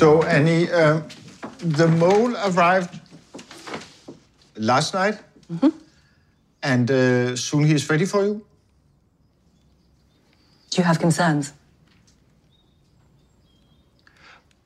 [0.00, 1.02] So, Annie, uh,
[1.58, 2.98] the mole arrived
[4.56, 5.18] last night,
[5.52, 5.68] mm-hmm.
[6.62, 8.40] and uh, soon he is ready for you.
[10.70, 11.52] Do you have concerns?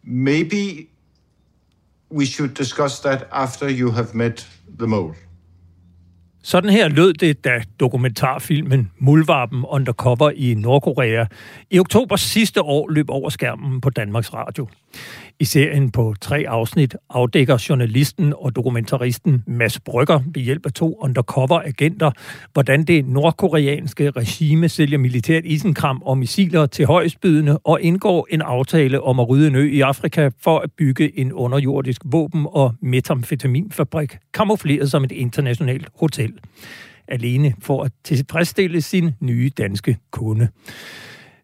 [0.04, 0.88] Maybe
[2.10, 4.46] we should discuss that after you have met
[4.78, 5.14] the mole.
[6.42, 11.26] Sådan her lød det, da dokumentarfilmen Muldvarpen Undercover i Nordkorea
[11.70, 14.68] i oktober sidste år løb over skærmen på Danmarks Radio.
[15.40, 20.98] I serien på tre afsnit afdækker journalisten og dokumentaristen Mads Brygger ved hjælp af to
[21.00, 22.10] undercover-agenter,
[22.52, 29.02] hvordan det nordkoreanske regime sælger militært isenkram og missiler til højstbydende og indgår en aftale
[29.02, 34.16] om at rydde en ø i Afrika for at bygge en underjordisk våben- og metamfetaminfabrik,
[34.34, 36.32] kamufleret som et internationalt hotel.
[37.08, 40.48] Alene for at tilfredsstille sin nye danske kunde.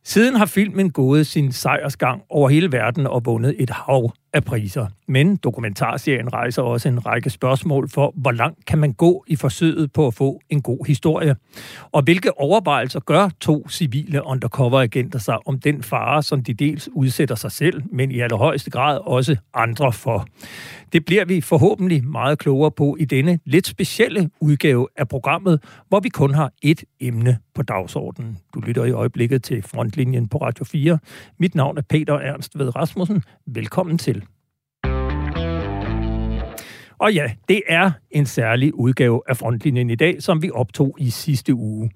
[0.05, 4.87] Siden har filmen gået sin sejrsgang over hele verden og vundet et hav af priser.
[5.09, 9.93] Men dokumentarserien rejser også en række spørgsmål for, hvor langt kan man gå i forsøget
[9.93, 11.37] på at få en god historie?
[11.93, 17.35] Og hvilke overvejelser gør to civile undercover-agenter sig om den fare, som de dels udsætter
[17.35, 20.27] sig selv, men i allerhøjeste grad også andre for?
[20.93, 26.01] Det bliver vi forhåbentlig meget klogere på i denne lidt specielle udgave af programmet, hvor
[26.01, 28.39] vi kun har et emne på dagsordenen.
[28.55, 30.99] Du lytter i øjeblikket til Frontlinjen på Radio 4.
[31.39, 33.23] Mit navn er Peter Ernst Ved Rasmussen.
[33.47, 34.20] Velkommen til.
[37.01, 41.11] Og ja, det er en særlig udgave af Frontlinjen i dag, som vi optog i
[41.11, 41.91] sidste uge.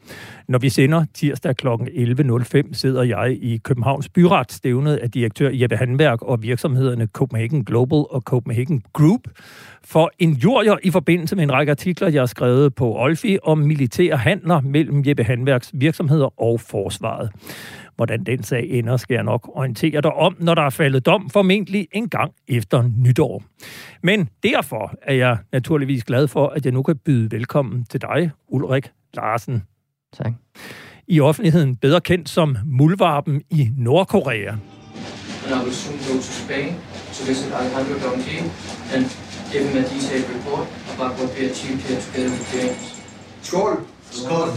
[0.48, 1.68] Når vi sender tirsdag kl.
[1.68, 8.04] 11.05, sidder jeg i Københavns Byret, stævnet af direktør Jeppe Handværk og virksomhederne Copenhagen Global
[8.10, 9.20] og Copenhagen Group,
[9.84, 13.58] for en jurier i forbindelse med en række artikler, jeg har skrevet på Olfi om
[13.58, 17.30] militære handler mellem Jeppe Handværks virksomheder og forsvaret.
[17.96, 21.30] Hvordan den sag ender, skal jeg nok orientere dig om, når der er faldet dom,
[21.30, 23.42] formentlig en gang efter nytår.
[24.02, 28.30] Men derfor er jeg naturligvis glad for, at jeg nu kan byde velkommen til dig,
[28.48, 29.62] Ulrik Larsen.
[30.12, 30.32] Tak.
[31.08, 34.56] I offentligheden bedre kendt som Muldvarpen i Nordkorea.
[35.46, 36.68] I will soon go to Spain
[37.14, 38.38] to visit Alejandro Donji
[38.94, 39.04] and
[39.52, 42.82] give him a detailed report about what we achieved here together with James.
[43.42, 43.76] Skål!
[44.10, 44.48] Skål.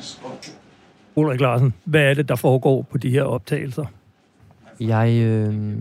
[0.00, 0.63] Skål.
[1.16, 3.86] Ulrik Larsen, hvad er det, der foregår på de her optagelser?
[4.80, 5.78] Jeg øh,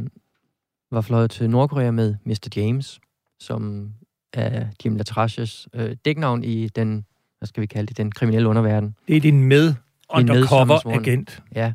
[0.91, 2.49] var fløjet til Nordkorea med Mr.
[2.55, 2.99] James,
[3.39, 3.89] som
[4.33, 7.05] er Jim Latrashes øh, dæknavn i den,
[7.38, 8.95] hvad skal vi kalde det, den kriminelle underverden.
[9.07, 9.73] Det er din med
[10.09, 11.44] undercover-agent.
[11.55, 11.73] Ja.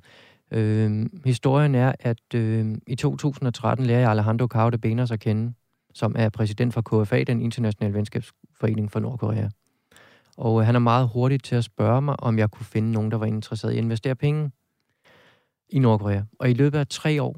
[0.50, 5.52] Øh, historien er, at øh, i 2013 lærer jeg Alejandro Cao de Benas at kende,
[5.94, 9.48] som er præsident for KFA, den internationale venskabsforening for Nordkorea.
[10.38, 13.10] Og øh, han er meget hurtig til at spørge mig, om jeg kunne finde nogen,
[13.10, 14.50] der var interesseret i at investere penge
[15.68, 16.22] i Nordkorea.
[16.38, 17.36] Og i løbet af tre år,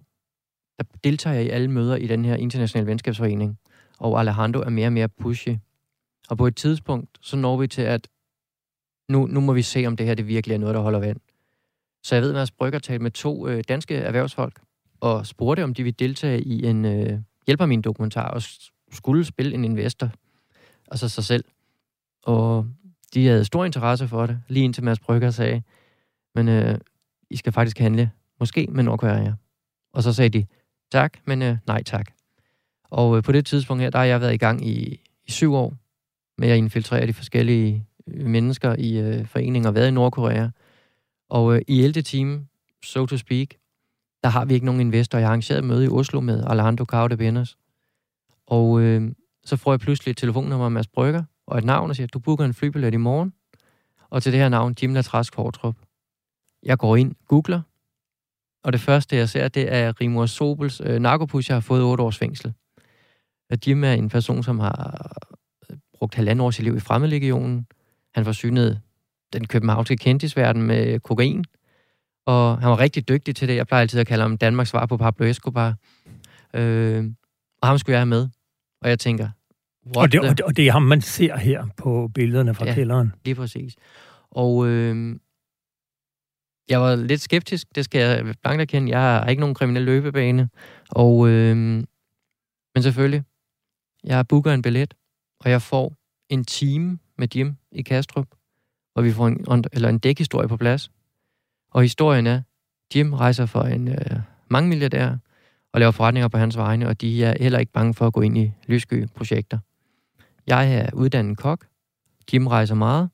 [0.78, 3.59] der deltager jeg i alle møder i den her internationale venskabsforening,
[3.99, 5.56] og Alejandro er mere og mere pushy.
[6.31, 8.09] Og på et tidspunkt, så når vi til, at
[9.09, 11.21] nu, nu må vi se, om det her det virkelig er noget, der holder vand.
[12.03, 14.61] Så jeg ved, at Mads Brygger talte med to øh, danske erhvervsfolk,
[15.00, 18.43] og spurgte, om de ville deltage i en øh, hjælper min dokumentar, og
[18.93, 20.11] skulle spille en investor,
[20.91, 21.44] altså sig selv.
[22.22, 22.67] Og
[23.15, 25.62] de havde stor interesse for det, lige indtil Mads Brygger sagde,
[26.34, 26.78] men øh,
[27.31, 28.10] I skal faktisk handle,
[28.41, 29.32] måske med Nordkorea.
[29.93, 30.47] Og så sagde de,
[30.93, 32.10] tak, men øh, nej tak.
[32.84, 35.54] Og øh, på det tidspunkt her, der har jeg været i gang i, i syv
[35.54, 35.75] år
[36.38, 40.49] med at infiltrere de forskellige øh, mennesker i øh, foreninger været i Nordkorea.
[41.28, 42.03] Og øh, i 11.
[42.03, 42.47] time,
[42.84, 43.49] so to speak,
[44.22, 45.19] der har vi ikke nogen investor.
[45.19, 47.47] Jeg har arrangeret et møde i Oslo med Alejandro Cao de
[48.47, 49.12] Og øh,
[49.44, 52.19] så får jeg pludselig et telefonnummer af Mads Brygger og et navn og siger, du
[52.19, 53.33] booker en flybillet i morgen.
[54.11, 55.77] Og til det her navn, Jim Latrask Fortrup.
[56.62, 57.61] Jeg går ind, googler,
[58.62, 62.19] og det første, jeg ser, det er Rimor Sobels øh, narkopusher har fået 8 års
[62.19, 62.53] fængsel.
[63.50, 65.12] At Jim er en person, som har
[65.71, 67.67] øh, brugt halvandet års liv i fremmedlegionen.
[68.14, 68.81] Han forsynede
[69.32, 71.44] den københavnske kendtisverden med kokain.
[72.26, 73.56] Og han var rigtig dygtig til det.
[73.56, 75.75] Jeg plejer altid at kalde ham Danmarks svar på Pablo Escobar.
[76.55, 77.05] Øh,
[77.62, 78.29] og ham skulle jeg have med.
[78.82, 79.29] Og jeg tænker,
[79.97, 82.75] og det, og, det, og det er ham, man ser her på billederne fra Ja.
[82.75, 83.12] kælderen.
[83.25, 83.77] Lige præcis.
[84.31, 85.17] Og øh,
[86.69, 88.91] jeg var lidt skeptisk, det skal jeg blankt erkende.
[88.91, 90.49] Jeg har ikke nogen kriminel løbebane.
[90.91, 93.23] Og, øh, men selvfølgelig,
[94.05, 94.94] jeg booker en billet,
[95.41, 95.94] og jeg får
[96.29, 98.26] en time med Jim i Kastrup,
[98.93, 100.91] hvor vi får en, eller en dækhistorie på plads.
[101.73, 102.43] Og historien er,
[102.94, 105.17] Jim rejser for en øh, mange milliardær
[105.73, 108.21] og laver forretninger på hans vegne, og de er heller ikke bange for at gå
[108.21, 109.59] ind i lyssky-projekter.
[110.50, 111.67] Jeg er uddannet kok.
[112.32, 113.11] Jim rejser meget,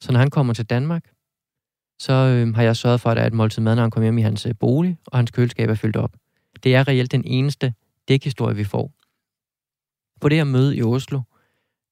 [0.00, 1.04] så når han kommer til Danmark,
[1.98, 4.04] så øh, har jeg sørget for, at der er et måltid mad, når han kommer
[4.04, 6.12] hjem i hans øh, bolig, og hans køleskab er fyldt op.
[6.62, 7.74] Det er reelt den eneste
[8.08, 8.92] dækhistorie, vi får.
[10.20, 11.20] På det her møde i Oslo,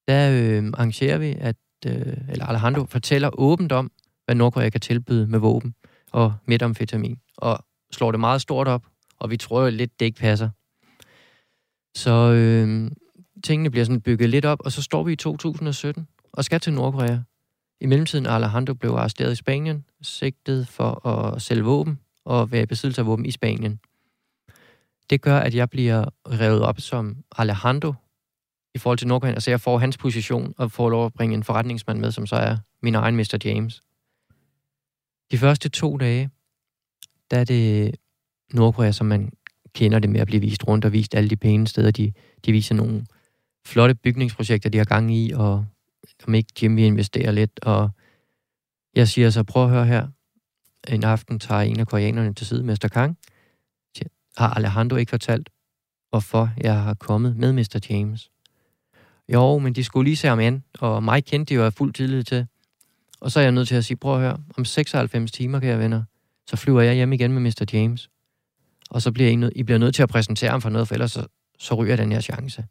[0.07, 1.55] der øh, arrangerer vi, at
[1.85, 3.91] øh, eller Alejandro fortæller åbent om,
[4.25, 5.75] hvad Nordkorea kan tilbyde med våben
[6.11, 8.85] og metamfetamin, og slår det meget stort op,
[9.19, 10.49] og vi tror jo lidt, det ikke passer.
[11.95, 12.91] Så øh,
[13.43, 16.73] tingene bliver sådan bygget lidt op, og så står vi i 2017 og skal til
[16.73, 17.17] Nordkorea.
[17.81, 22.65] I mellemtiden Alejandro blev arresteret i Spanien, sigtet for at sælge våben og være i
[22.65, 23.79] besiddelse af våben i Spanien.
[25.09, 27.93] Det gør, at jeg bliver revet op som Alejandro
[28.75, 29.39] i forhold til Nordkorea.
[29.39, 32.35] så jeg får hans position og får lov at bringe en forretningsmand med, som så
[32.35, 33.37] er min egen Mr.
[33.45, 33.81] James.
[35.31, 36.29] De første to dage,
[37.31, 37.95] der er det
[38.53, 39.31] Nordkorea, som man
[39.73, 41.91] kender det med at blive vist rundt og vist alle de pæne steder.
[41.91, 42.13] De,
[42.45, 43.05] de viser nogle
[43.65, 45.65] flotte bygningsprojekter, de har gang i, og
[46.27, 47.59] om ikke Jim vil investere lidt.
[47.59, 47.89] Og
[48.95, 50.07] jeg siger så, prøv at høre her.
[50.87, 52.89] En aften tager en af koreanerne til side, Mr.
[52.93, 53.17] Kang.
[54.37, 55.49] Har Alejandro ikke fortalt,
[56.09, 57.87] hvorfor jeg har kommet med Mr.
[57.89, 58.31] James?
[59.29, 61.93] Jo, men de skulle lige se ham ind, og mig kendte de jo af fuld
[61.93, 62.47] tillid til.
[63.19, 65.79] Og så er jeg nødt til at sige, prøv at høre, om 96 timer, kære
[65.79, 66.03] venner,
[66.47, 67.65] så flyver jeg hjem igen med Mr.
[67.73, 68.09] James.
[68.89, 70.95] Og så bliver I, nød, I bliver nødt til at præsentere ham for noget, for
[70.95, 71.27] ellers så,
[71.59, 72.65] så ryger den her chance.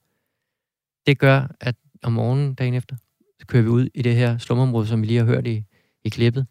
[1.06, 2.96] Det gør, at om morgenen dagen efter,
[3.40, 5.64] så kører vi ud i det her slumområde, som vi lige har hørt i,
[6.04, 6.46] i klippet,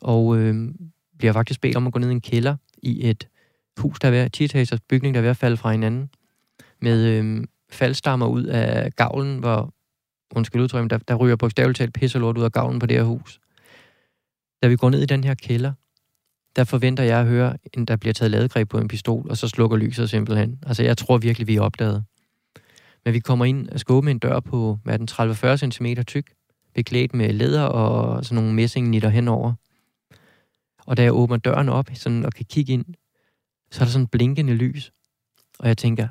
[0.00, 0.74] og øh,
[1.18, 3.28] bliver faktisk bedt om at gå ned i en kælder i et
[3.78, 6.10] hus, der er ved, 10 bygning, der er ved at falde fra hinanden,
[6.80, 9.74] med øh, faldstammer ud af gavlen, hvor,
[10.34, 13.40] undskyld udtryk, der, der ryger bogstaveligt talt pisselort ud af gavlen på det her hus.
[14.62, 15.72] Da vi går ned i den her kælder,
[16.56, 19.48] der forventer jeg at høre, at der bliver taget ladegreb på en pistol, og så
[19.48, 20.58] slukker lyset simpelthen.
[20.66, 22.04] Altså, jeg tror virkelig, vi er opdaget.
[23.04, 26.32] Men vi kommer ind og skåber med en dør på, hvad den, 30-40 cm tyk,
[26.74, 29.52] beklædt med læder og sådan nogle messingnitter henover.
[30.86, 32.84] Og da jeg åbner døren op sådan, og kan kigge ind,
[33.70, 34.92] så er der sådan blinkende lys.
[35.58, 36.08] Og jeg tænker,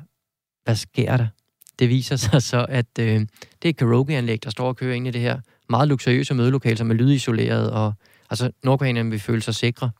[0.64, 1.26] hvad sker der?
[1.78, 3.20] Det viser sig så, at øh,
[3.62, 6.76] det er et karaokeanlæg, der står og kører ind i det her meget luksuriøse mødelokale,
[6.76, 7.94] som er lydisoleret, og
[8.30, 9.90] altså nordkoreanerne vil føle sig sikre.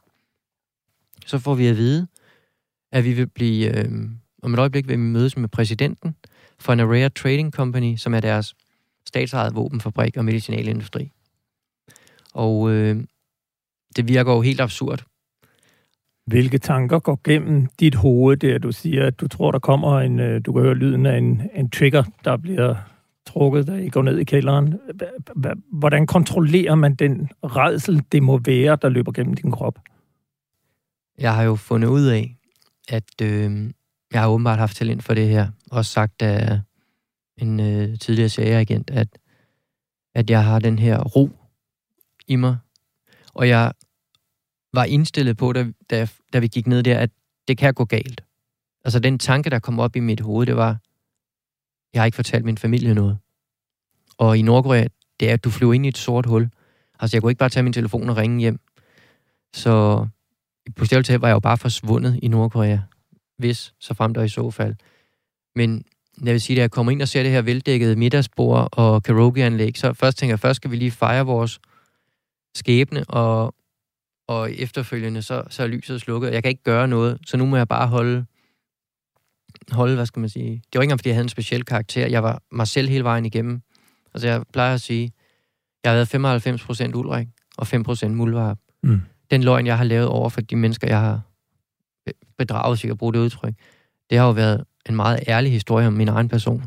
[1.26, 2.06] Så får vi at vide,
[2.92, 3.92] at vi vil blive, øh,
[4.42, 6.16] om et øjeblik vil vi mødes med præsidenten
[6.60, 8.54] for en Area Trading Company, som er deres
[9.06, 11.12] statsejede våbenfabrik og medicinalindustri.
[12.34, 13.04] Og øh,
[13.96, 15.04] det virker jo helt absurd.
[16.26, 20.20] Hvilke tanker går gennem dit hoved, der du siger, at du tror, der kommer en,
[20.20, 22.74] øh, du kan høre lyden af en, en trigger, der bliver
[23.26, 24.74] trukket, da I går ned i kælderen.
[25.72, 29.78] Hvordan kontrollerer man den redsel, det må være, der løber gennem din krop?
[31.18, 32.36] Jeg har jo fundet ud af,
[32.88, 33.70] at øh,
[34.12, 35.48] jeg har åbenbart haft talent for det her.
[35.70, 36.60] Også sagt af
[37.36, 39.08] en øh, tidligere serieagent, at,
[40.14, 41.30] at jeg har den her ro
[42.26, 42.58] i mig.
[43.34, 43.72] Og jeg
[44.72, 47.10] var indstillet på, da, da, da vi gik ned der, at
[47.48, 48.24] det kan gå galt.
[48.84, 50.76] Altså den tanke, der kom op i mit hoved, det var,
[51.92, 53.18] jeg har ikke fortalt min familie noget.
[54.18, 54.86] Og i Nordkorea,
[55.20, 56.50] det er, at du flyver ind i et sort hul.
[57.00, 58.60] Altså jeg kunne ikke bare tage min telefon og ringe hjem.
[59.54, 60.06] Så
[60.76, 62.78] på stedet var jeg jo bare forsvundet i Nordkorea.
[63.38, 64.74] Hvis, så frem der i så fald.
[65.56, 65.84] Men
[66.24, 69.78] jeg vil sige, at jeg kommer ind og ser det her veldækkede middagsbord og karaokeanlæg,
[69.78, 71.60] så først tænker jeg, først skal vi lige fejre vores
[72.54, 73.54] skæbne, og
[74.28, 76.32] og efterfølgende så, så er lyset slukket.
[76.32, 78.26] Jeg kan ikke gøre noget, så nu må jeg bare holde,
[79.70, 80.50] holde, hvad skal man sige.
[80.50, 82.06] Det var ikke engang, fordi jeg havde en speciel karakter.
[82.06, 83.60] Jeg var mig selv hele vejen igennem.
[84.14, 85.12] Altså jeg plejer at sige,
[85.84, 87.28] jeg har været 95% Ulrik
[87.58, 87.66] og
[88.06, 88.58] 5% Muldvarp.
[88.82, 89.00] Mm.
[89.30, 91.20] Den løgn, jeg har lavet over for de mennesker, jeg har
[92.38, 93.54] bedraget, hvis jeg kan bruge det udtryk,
[94.10, 96.64] det har jo været en meget ærlig historie om min egen person.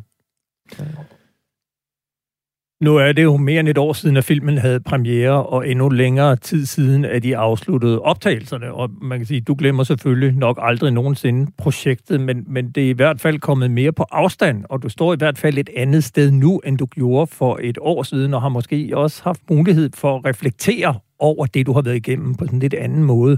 [2.82, 5.90] Nu er det jo mere end et år siden, at filmen havde premiere, og endnu
[5.90, 8.74] længere tid siden, at de afsluttede optagelserne.
[8.74, 12.90] Og man kan sige, du glemmer selvfølgelig nok aldrig nogensinde projektet, men, men det er
[12.90, 16.04] i hvert fald kommet mere på afstand, og du står i hvert fald et andet
[16.04, 19.90] sted nu, end du gjorde for et år siden, og har måske også haft mulighed
[19.96, 23.38] for at reflektere over det, du har været igennem på sådan en lidt anden måde.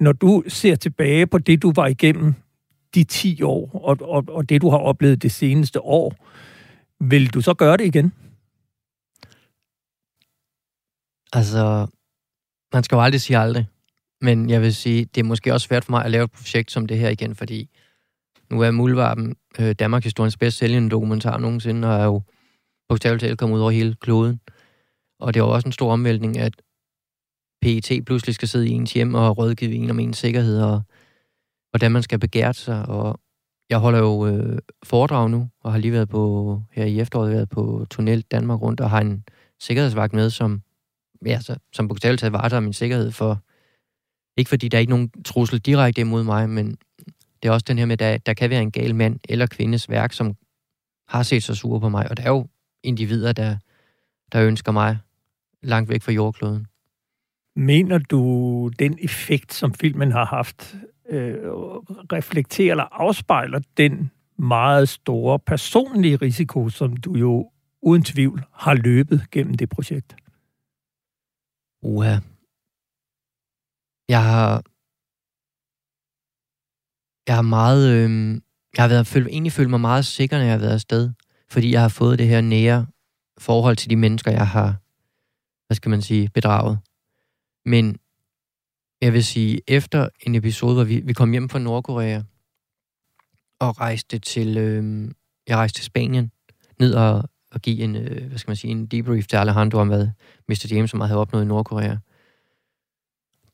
[0.00, 2.34] Når du ser tilbage på det, du var igennem
[2.94, 6.14] de 10 år, og, og, og det, du har oplevet det seneste år,
[7.00, 8.12] vil du så gøre det igen?
[11.32, 11.86] Altså,
[12.72, 13.66] man skal jo aldrig sige aldrig.
[14.20, 16.70] Men jeg vil sige, det er måske også svært for mig at lave et projekt
[16.70, 17.70] som det her igen, fordi
[18.50, 22.22] nu er Muldvarpen øh, Danmarks historiens bedst sælgende dokumentar nogensinde, og er jo
[22.88, 24.40] bogstaveligt talt kommet ud over hele kloden.
[25.20, 26.54] Og det er jo også en stor omvæltning, at
[27.62, 30.82] PET pludselig skal sidde i ens hjem og rådgive en om ens sikkerhed, og
[31.70, 32.88] hvordan man skal begære sig.
[32.88, 33.20] Og
[33.70, 37.48] jeg holder jo øh, foredrag nu, og har lige været på, her i efteråret, været
[37.48, 39.24] på Tunnel Danmark rundt, og har en
[39.60, 40.62] sikkerhedsvagt med, som
[41.26, 43.42] ja, så, som bogstaveligt taget varetager min sikkerhed for,
[44.36, 46.76] ikke fordi der er ikke nogen trussel direkte imod mig, men
[47.42, 49.46] det er også den her med, at der, der kan være en gal mand eller
[49.46, 50.34] kvindes værk, som
[51.08, 52.46] har set sig sure på mig, og der er jo
[52.82, 53.56] individer, der,
[54.32, 54.98] der ønsker mig
[55.62, 56.66] langt væk fra jordkloden.
[57.56, 60.74] Mener du, den effekt, som filmen har haft,
[61.08, 61.34] øh,
[62.12, 67.50] reflekterer eller afspejler den meget store personlige risiko, som du jo
[67.82, 70.16] uden tvivl har løbet gennem det projekt?
[71.82, 72.16] Uha.
[74.08, 74.62] Jeg har...
[77.28, 77.82] Jeg har meget...
[77.92, 78.40] Øh,
[78.76, 81.12] jeg har været, føl, egentlig følt mig meget sikker, når jeg har været afsted.
[81.50, 82.86] Fordi jeg har fået det her nære
[83.38, 84.80] forhold til de mennesker, jeg har,
[85.66, 86.78] hvad skal man sige, bedraget.
[87.64, 87.98] Men
[89.00, 92.22] jeg vil sige, efter en episode, hvor vi, vi kom hjem fra Nordkorea,
[93.60, 95.10] og rejste til, øh,
[95.46, 96.32] jeg rejste til Spanien,
[96.78, 99.88] ned og, og give en, øh, hvad skal man sige, en debrief til Alejandro om,
[99.88, 100.08] hvad
[100.48, 100.66] Mr.
[100.70, 101.96] James som havde opnået i Nordkorea.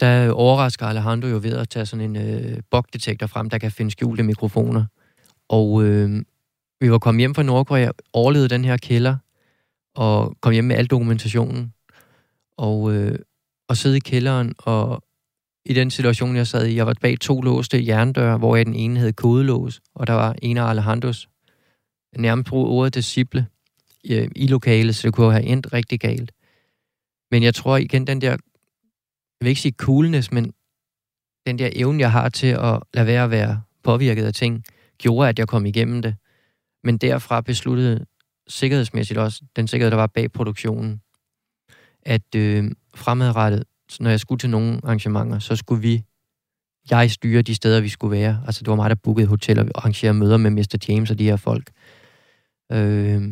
[0.01, 3.91] Der overrasker Alejandro jo ved at tage sådan en øh, bogdetektor frem, der kan finde
[3.91, 4.85] skjulte mikrofoner.
[5.49, 6.23] Og øh,
[6.81, 9.17] vi var kommet hjem fra Nordkorea, overlevede den her kælder,
[9.95, 11.73] og kom hjem med al dokumentationen.
[12.59, 13.19] Og, øh,
[13.69, 15.03] og sidde i kælderen, og
[15.65, 18.75] i den situation, jeg sad i, jeg var bag to låste jerndøre, hvor jeg den
[18.75, 21.29] ene havde kodelås, og der var en af Alejandros
[22.17, 23.47] nærmest bruge ordet disciple
[24.05, 26.33] i, i lokalet, så det kunne have endt rigtig galt.
[27.31, 28.39] Men jeg tror igen, den der, jeg
[29.41, 30.53] vil ikke sige coolness, men
[31.47, 34.65] den der evne, jeg har til at lade være at være påvirket af ting,
[34.99, 36.17] gjorde, at jeg kom igennem det.
[36.85, 38.07] Men derfra besluttede
[38.49, 41.01] sikkerhedsmæssigt også, den sikkerhed, der var bag produktionen,
[42.03, 43.65] at øh, fremadrettet,
[44.01, 46.03] når jeg skulle til nogle arrangementer, så skulle vi,
[46.91, 48.43] jeg styre de steder, vi skulle være.
[48.47, 50.87] Altså, det var mig, der bookede hoteller og arrangerede møder med Mr.
[50.89, 51.71] James og de her folk.
[52.73, 53.23] Øh,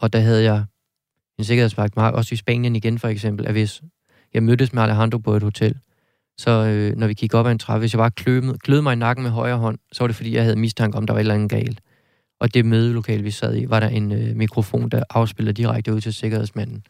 [0.00, 0.64] og der havde jeg
[1.38, 3.82] en sikkerhedsvagt, også i Spanien igen for eksempel, at hvis
[4.34, 5.74] jeg mødtes med Alejandro på et hotel,
[6.38, 8.92] så øh, når vi gik op ad en trappe, hvis jeg bare kløede, klød mig
[8.92, 11.18] i nakken med højre hånd, så var det fordi, jeg havde mistanke om, der var
[11.18, 11.80] et eller andet galt.
[12.40, 16.00] Og det mødelokale, vi sad i, var der en øh, mikrofon, der afspillede direkte ud
[16.00, 16.84] til sikkerhedsmanden.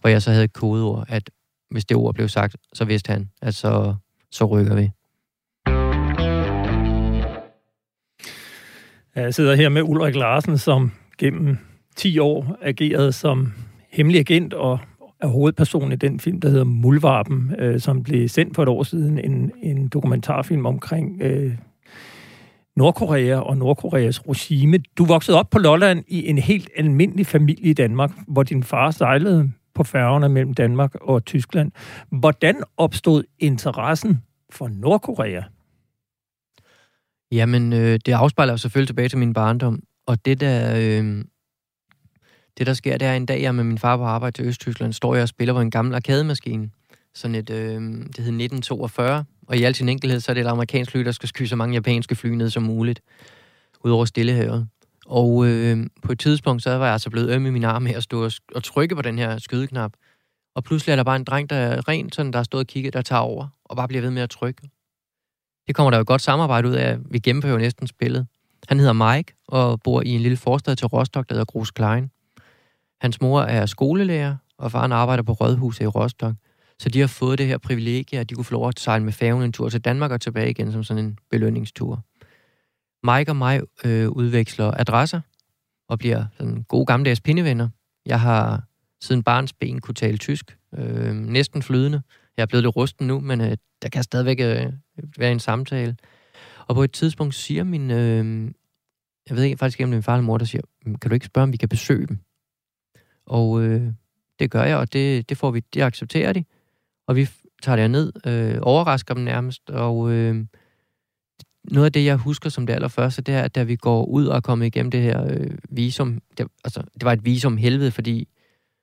[0.00, 1.30] Hvor jeg så havde et kodeord, at
[1.70, 3.94] hvis det ord blev sagt, så vidste han, at så,
[4.30, 4.90] så rykker vi.
[9.14, 11.58] Jeg sidder her med Ulrik Larsen, som gennem
[11.98, 13.52] 10 år agerede som
[13.90, 14.78] hemmelig agent og
[15.20, 18.82] er hovedperson i den film, der hedder Mulvarpen, øh, som blev sendt for et år
[18.82, 21.52] siden, en, en dokumentarfilm omkring øh,
[22.76, 24.78] Nordkorea og Nordkoreas regime.
[24.98, 28.90] Du voksede op på Lolland i en helt almindelig familie i Danmark, hvor din far
[28.90, 31.72] sejlede på færgerne mellem Danmark og Tyskland.
[32.10, 35.42] Hvordan opstod interessen for Nordkorea?
[37.32, 39.82] Jamen, øh, det afspejler jo selvfølgelig tilbage til min barndom.
[40.06, 41.24] Og det der, øh,
[42.58, 44.44] det der sker, det er en dag, jeg er med min far på arbejde til
[44.44, 46.70] Østtyskland, står jeg og spiller på en gammel arkademaskine.
[47.14, 49.24] Sådan et, øh, det hed 1942.
[49.46, 51.56] Og i al sin enkelhed, så er det et amerikansk fly, der skal skyde så
[51.56, 53.00] mange japanske fly ned som muligt.
[53.84, 54.68] Ud over Stillehavet.
[55.06, 57.96] Og øh, på et tidspunkt, så var jeg altså blevet øm i min arm her,
[57.96, 59.92] at stå og, og trykke på den her skydeknap.
[60.54, 62.66] Og pludselig er der bare en dreng, der er rent, sådan, der har stået og
[62.66, 64.62] kigget, der tager over, og bare bliver ved med at trykke.
[65.66, 66.98] Det kommer der jo et godt samarbejde ud af.
[67.10, 68.26] Vi gennemfører jo næsten spillet.
[68.68, 72.10] Han hedder Mike, og bor i en lille forstad til Rostock, der hedder Grus Klein.
[73.00, 76.36] Hans mor er skolelærer, og faren arbejder på Rådhuset i Rostock.
[76.78, 79.12] Så de har fået det her privilegie, at de kunne få lov at sejle med
[79.12, 82.04] færgen en tur til Danmark og tilbage igen som sådan en belønningstur.
[83.02, 85.20] Mike og mig øh, udveksler adresser
[85.88, 87.68] og bliver sådan gode gammeldags pindevenner.
[88.06, 88.62] Jeg har
[89.00, 92.02] siden barns ben kunne tale tysk, øh, næsten flydende.
[92.36, 94.72] Jeg er blevet lidt rusten nu, men øh, der kan stadigvæk øh,
[95.18, 95.96] være en samtale.
[96.66, 98.50] Og på et tidspunkt siger min, øh,
[99.28, 101.14] jeg ved ikke faktisk, om det er min far eller mor, der siger, kan du
[101.14, 102.18] ikke spørge, om vi kan besøge dem?
[103.28, 103.82] Og øh,
[104.38, 106.44] det gør jeg, og det, det får vi, det accepterer de.
[107.06, 107.28] Og vi
[107.62, 110.44] tager det ned, øh, overrasker dem nærmest, og øh,
[111.64, 114.26] noget af det, jeg husker som det allerførste, det er, at da vi går ud
[114.26, 117.90] og er kommet igennem det her øh, visum, det, altså, det var et visum helvede,
[117.90, 118.28] fordi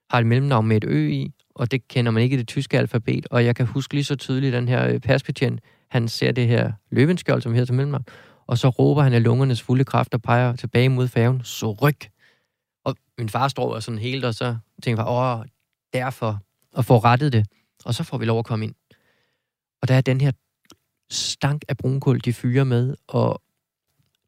[0.09, 2.77] har et mellemnavn med et ø i, og det kender man ikke i det tyske
[2.77, 4.99] alfabet, og jeg kan huske lige så tydeligt, den her
[5.41, 5.57] øh,
[5.89, 8.05] han ser det her løvenskjold, som hedder til mellemnavn,
[8.47, 12.14] og så råber han af lungernes fulde kraft og peger tilbage mod færgen, så ryk!
[12.85, 15.45] Og min far står og sådan helt, og så tænker jeg, åh,
[15.93, 16.39] derfor,
[16.73, 17.45] og får rettet det.
[17.85, 18.75] Og så får vi lov at komme ind.
[19.81, 20.31] Og der er den her
[21.09, 23.41] stank af brunkul, de fyrer med, og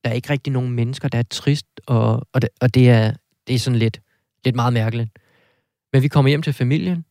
[0.04, 3.14] der er ikke rigtig nogen mennesker, der er trist, og, og, det, og det, er,
[3.48, 4.02] det er sådan lidt,
[4.46, 5.10] lidt meget mærkeligt.
[5.94, 7.06] Men vi kommer hjem til familien,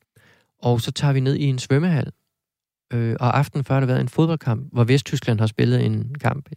[0.59, 2.13] og så tager vi ned i en svømmehal.
[2.93, 6.49] Øh, og aften før har der været en fodboldkamp, hvor Vesttyskland har spillet en kamp.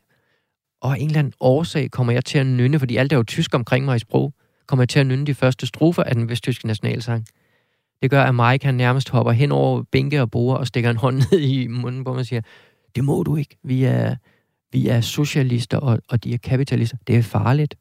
[0.82, 3.24] Og af en eller anden årsag kommer jeg til at nynne, fordi alt er jo
[3.24, 4.34] tysk omkring mig i sprog,
[4.70, 7.26] kommer til at nynne de første strofer af den vesttyske nationalsang.
[8.02, 10.96] Det gør, at Mike han nærmest hopper hen over bænke og bord og stikker en
[10.96, 12.42] hånd ned i munden på mig og siger,
[12.96, 13.58] det må du ikke.
[13.64, 14.16] Vi er,
[14.72, 16.98] vi er socialister, og, og de er kapitalister.
[17.08, 17.76] Det er farligt.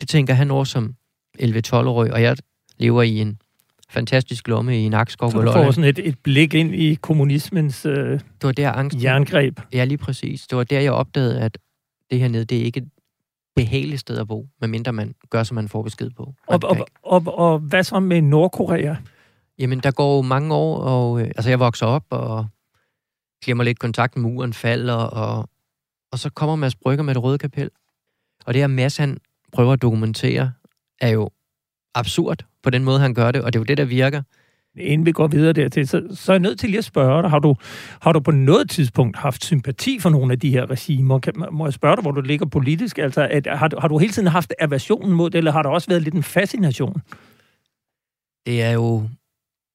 [0.00, 0.94] Det tænker han over som
[1.42, 2.36] 11-12-årig, og jeg
[2.78, 3.38] lever i en
[3.90, 5.30] fantastisk lomme i Nakskov.
[5.30, 9.02] Så du får sådan et, et blik ind i kommunismens øh, det var der angst,
[9.02, 9.60] jerngreb.
[9.72, 10.46] Ja, lige præcis.
[10.46, 11.58] Det var der, jeg opdagede, at
[12.10, 12.82] det her nede, det er ikke
[13.56, 16.34] behageligt sted at bo, medmindre man gør, som man får besked på.
[16.46, 18.96] Og, og, og, og hvad så med Nordkorea?
[19.58, 22.46] Jamen, der går mange år, og øh, altså, jeg vokser op, og
[23.44, 25.48] glemmer lidt kontakt med muren, falder, og,
[26.12, 27.70] og så kommer Mads Brygger med det røde kapel.
[28.44, 29.18] Og det her Mads, han
[29.52, 30.52] prøver at dokumentere,
[31.00, 31.30] er jo
[31.94, 34.22] absurd på den måde, han gør det, og det er jo det, der virker.
[34.76, 37.30] Inden vi går videre dertil, så, så er jeg nødt til lige at spørge dig,
[37.30, 37.54] har du,
[38.00, 41.18] har du på noget tidspunkt haft sympati for nogle af de her regimer?
[41.18, 42.98] Kan, må jeg spørge dig, hvor du ligger politisk?
[42.98, 45.88] Altså, at, har, har du hele tiden haft aversionen mod det, eller har der også
[45.88, 47.02] været lidt en fascination?
[48.46, 49.08] Det er jo...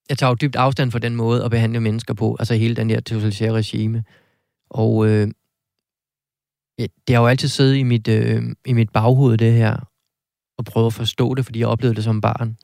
[0.10, 2.90] Jeg tager jo dybt afstand fra den måde at behandle mennesker på, altså hele den
[2.90, 4.04] der totalitære regime.
[4.70, 5.28] Og øh,
[6.78, 9.78] det har jo altid siddet i mit, øh, i mit baghoved, det her,
[10.58, 12.58] og prøve at forstå det, fordi jeg oplevede det som barn.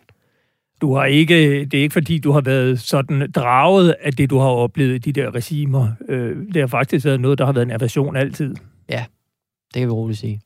[0.83, 4.37] Du har ikke, det er ikke fordi, du har været sådan draget af det, du
[4.37, 5.87] har oplevet i de der regimer.
[6.09, 8.55] Øh, det har faktisk været noget, der har været en aversion altid.
[8.89, 9.05] Ja,
[9.73, 10.41] det kan vi roligt sige.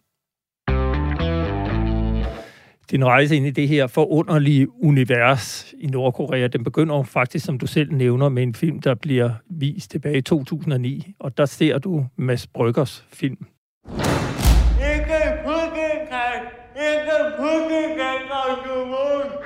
[2.92, 7.68] Din rejse ind i det her forunderlige univers i Nordkorea, den begynder faktisk, som du
[7.68, 11.14] selv nævner, med en film, der bliver vist tilbage i 2009.
[11.20, 13.46] Og der ser du Mads Bryggers film.
[14.96, 15.18] Ikke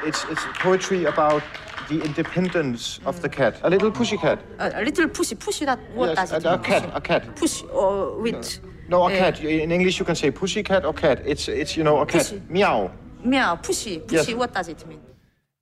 [0.04, 1.44] It's, it's poetry about
[1.88, 3.58] the independence of the cat.
[3.64, 4.40] A little pussy cat.
[4.60, 5.36] A, a little pussy.
[5.36, 6.60] Pussy that what yes, does it a, mean?
[6.60, 6.90] a cat.
[6.94, 7.36] A cat.
[7.36, 8.60] Pussy or with.
[8.90, 9.40] No, a uh, cat.
[9.40, 11.22] In English, you can say pussy cat or cat.
[11.26, 12.22] It's it's you know a cat.
[12.22, 12.42] Pussy.
[12.50, 12.90] Meow.
[13.24, 13.56] Meow.
[13.56, 14.00] Pussy.
[14.00, 14.32] Pussy.
[14.32, 14.38] Yes.
[14.38, 15.00] What does it mean?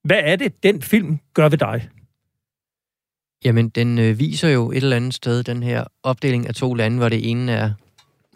[0.03, 1.89] Hvad er det, den film gør ved dig?
[3.45, 6.98] Jamen, den øh, viser jo et eller andet sted den her opdeling af to lande,
[6.98, 7.72] hvor det ene er,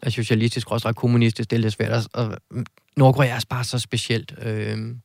[0.06, 1.50] er socialistisk, og kommunistisk.
[1.50, 2.08] Det er lidt svært.
[2.14, 2.38] Og
[2.98, 4.34] Nordkorea er bare så specielt.
[4.42, 4.96] Øh,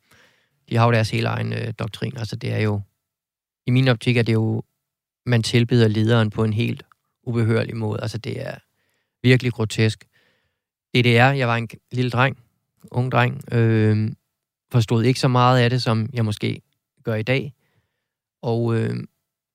[0.71, 2.17] de har jo deres hele egen øh, doktrin.
[2.17, 2.81] Altså, det er jo...
[3.67, 4.63] I min optik er det jo...
[5.27, 6.83] Man tilbeder lederen på en helt
[7.23, 8.01] ubehørlig måde.
[8.01, 8.55] Altså, det er
[9.23, 10.05] virkelig grotesk.
[10.95, 12.39] DDR, jeg var en lille dreng,
[12.91, 14.11] ung dreng, øh,
[14.73, 16.61] forstod ikke så meget af det, som jeg måske
[17.05, 17.55] gør i dag.
[18.43, 18.97] Og øh,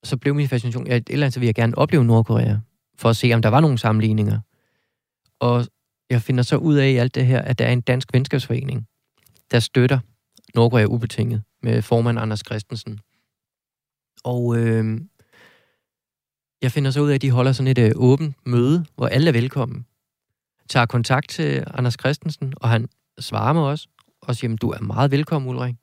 [0.03, 2.57] så blev min fascination, at et eller andet så ville jeg gerne opleve Nordkorea,
[2.97, 4.39] for at se, om der var nogle sammenligninger.
[5.43, 5.67] Og
[6.09, 8.87] jeg finder så ud af i alt det her, at der er en dansk venskabsforening,
[9.51, 9.99] der støtter
[10.55, 12.99] Nordkorea ubetinget med formand Anders Christensen.
[14.23, 15.01] Og øh,
[16.61, 19.27] jeg finder så ud af, at de holder sådan et øh, åbent møde, hvor alle
[19.27, 19.85] er velkommen.
[20.69, 23.87] Tager kontakt til Anders Christensen, og han svarer mig også,
[24.21, 25.75] og siger, du er meget velkommen, Ulrik.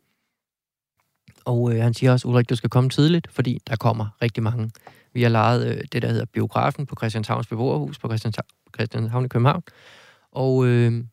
[1.44, 4.70] Og øh, han siger også, Ulrik, du skal komme tidligt, fordi der kommer rigtig mange.
[5.12, 8.46] Vi har lejet øh, det, der hedder Biografen på Christianshavns beboerhus på Christianshavn
[9.24, 9.62] i København.
[10.33, 11.04] Og øh,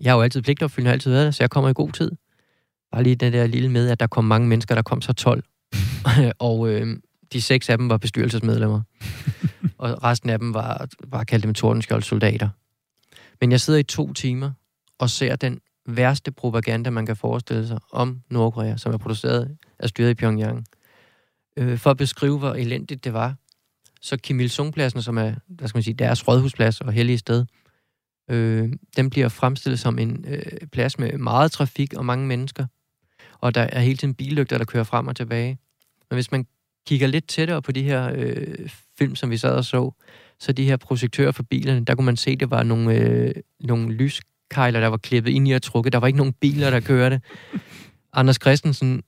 [0.00, 2.12] jeg har jo altid pligtopfyldende, altid været der, så jeg kommer i god tid.
[2.92, 5.44] Bare lige den der lille med, at der kom mange mennesker, der kom så 12.
[6.38, 6.96] og øh,
[7.32, 8.82] de seks af dem var bestyrelsesmedlemmer.
[9.78, 12.48] og resten af dem var, var kaldt dem Tordenskjold soldater.
[13.40, 14.50] Men jeg sidder i to timer
[14.98, 19.88] og ser den værste propaganda, man kan forestille sig om Nordkorea, som er produceret af
[19.88, 20.66] styret i Pyongyang.
[21.56, 23.34] Øh, for at beskrive, hvor elendigt det var.
[24.02, 27.46] Så Kim Il-sung-pladsen, som er der skal man sige, deres rådhusplads og hellige sted,
[28.30, 32.66] øh, den bliver fremstillet som en øh, plads med meget trafik og mange mennesker
[33.40, 35.58] og der er hele tiden billygter, der kører frem og tilbage.
[36.10, 36.46] Men hvis man
[36.86, 39.90] kigger lidt tættere på de her øh, film, som vi sad og så,
[40.38, 43.34] så de her projektører for bilerne, der kunne man se, at det var nogle, øh,
[43.60, 45.92] nogle lyskejler, der var klippet ind i og trukket.
[45.92, 47.20] Der var ikke nogen biler, der kørte.
[48.12, 49.02] Anders Christensen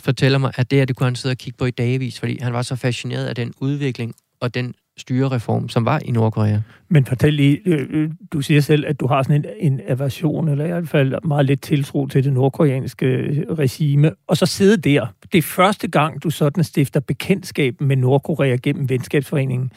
[0.00, 2.38] fortæller mig, at det her, det kunne han sidde og kigge på i dagvis, fordi
[2.40, 6.58] han var så fascineret af den udvikling og den styrereform, som var i Nordkorea.
[6.88, 10.48] Men fortæl lige, øh, øh, du siger selv, at du har sådan en, en aversion,
[10.48, 14.76] eller i hvert fald meget lidt tiltro til det nordkoreanske øh, regime, og så sidde
[14.76, 15.06] der.
[15.32, 19.72] Det er første gang, du sådan stifter bekendtskab med Nordkorea gennem venskabsforeningen.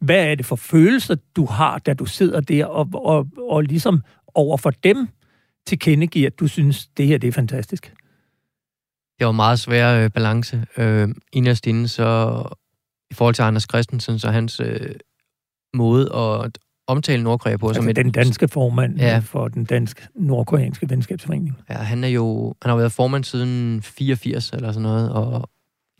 [0.00, 4.02] Hvad er det for følelser, du har, da du sidder der og, og, og ligesom
[4.34, 5.08] over for dem
[5.66, 7.94] tilkendegiver, at du synes, det her det er fantastisk?
[9.18, 10.66] Det var meget svær øh, balance.
[10.76, 12.42] Øh, inderst inde, så
[13.10, 14.94] i forhold til Anders Christensen og hans øh,
[15.74, 17.68] måde at omtale Nordkorea på.
[17.68, 19.18] Altså som den danske formand ja.
[19.18, 21.56] for den danske nordkoreanske venskabsforening.
[21.70, 25.50] Ja, han er jo han har været formand siden 84 eller sådan noget, og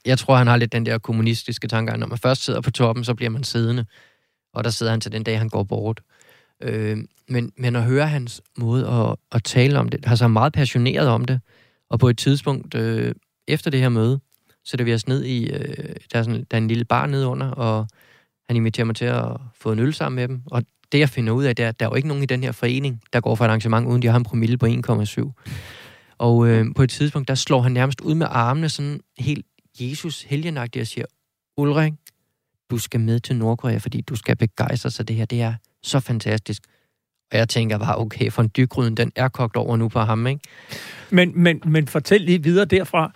[0.06, 3.04] jeg tror, han har lidt den der kommunistiske tanke, når man først sidder på toppen,
[3.04, 3.84] så bliver man siddende,
[4.54, 6.00] og der sidder han til den dag, han går bort.
[6.62, 10.52] Øh, men, men at høre hans måde at, at tale om det, har så meget
[10.52, 11.40] passioneret om det,
[11.90, 13.14] og på et tidspunkt øh,
[13.48, 14.20] efter det her møde,
[14.70, 17.26] sætter vi os ned i, øh, der, er sådan, der er en lille bar nede
[17.26, 17.88] under, og
[18.48, 20.42] han inviterer mig til at få en øl sammen med dem.
[20.46, 22.26] Og det, jeg finder ud af, det er, at der er jo ikke nogen i
[22.26, 26.14] den her forening, der går for et arrangement, uden de har en promille på 1,7.
[26.18, 29.46] Og øh, på et tidspunkt, der slår han nærmest ud med armene, sådan helt
[29.80, 31.06] Jesus helgenagtigt, og siger,
[31.56, 31.92] Ulrik,
[32.70, 35.24] du skal med til Nordkorea, fordi du skal begejstre sig det her.
[35.24, 36.62] Det er så fantastisk.
[37.32, 40.26] Og jeg tænker bare, okay, for en dykryden, den er kogt over nu på ham,
[40.26, 40.40] ikke?
[41.10, 43.12] Men, men, men fortæl lige videre derfra.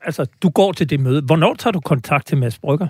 [0.00, 1.22] Altså, du går til det møde.
[1.22, 2.88] Hvornår tager du kontakt til Mads Brygger?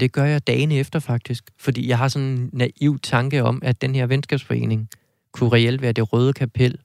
[0.00, 1.50] Det gør jeg dagen efter, faktisk.
[1.58, 4.88] Fordi jeg har sådan en naiv tanke om, at den her venskabsforening
[5.32, 6.78] kunne reelt være det røde kapel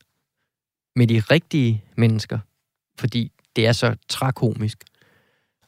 [0.96, 2.40] med de rigtige mennesker.
[3.00, 4.84] Fordi det er så trakomisk.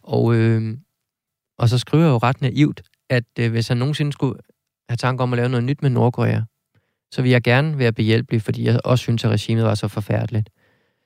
[0.03, 0.77] Og, øh,
[1.57, 4.39] og så skriver jeg jo ret naivt, at øh, hvis han nogensinde skulle
[4.89, 6.41] have tanke om at lave noget nyt med Nordkorea,
[7.11, 10.49] så vil jeg gerne være behjælpelig, fordi jeg også synes, at regimet var så forfærdeligt.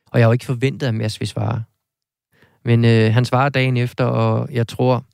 [0.06, 1.64] Og jeg har jo ikke forventet, at Mads ville svare.
[2.70, 5.06] Men øh, han svarer dagen efter, og jeg tror,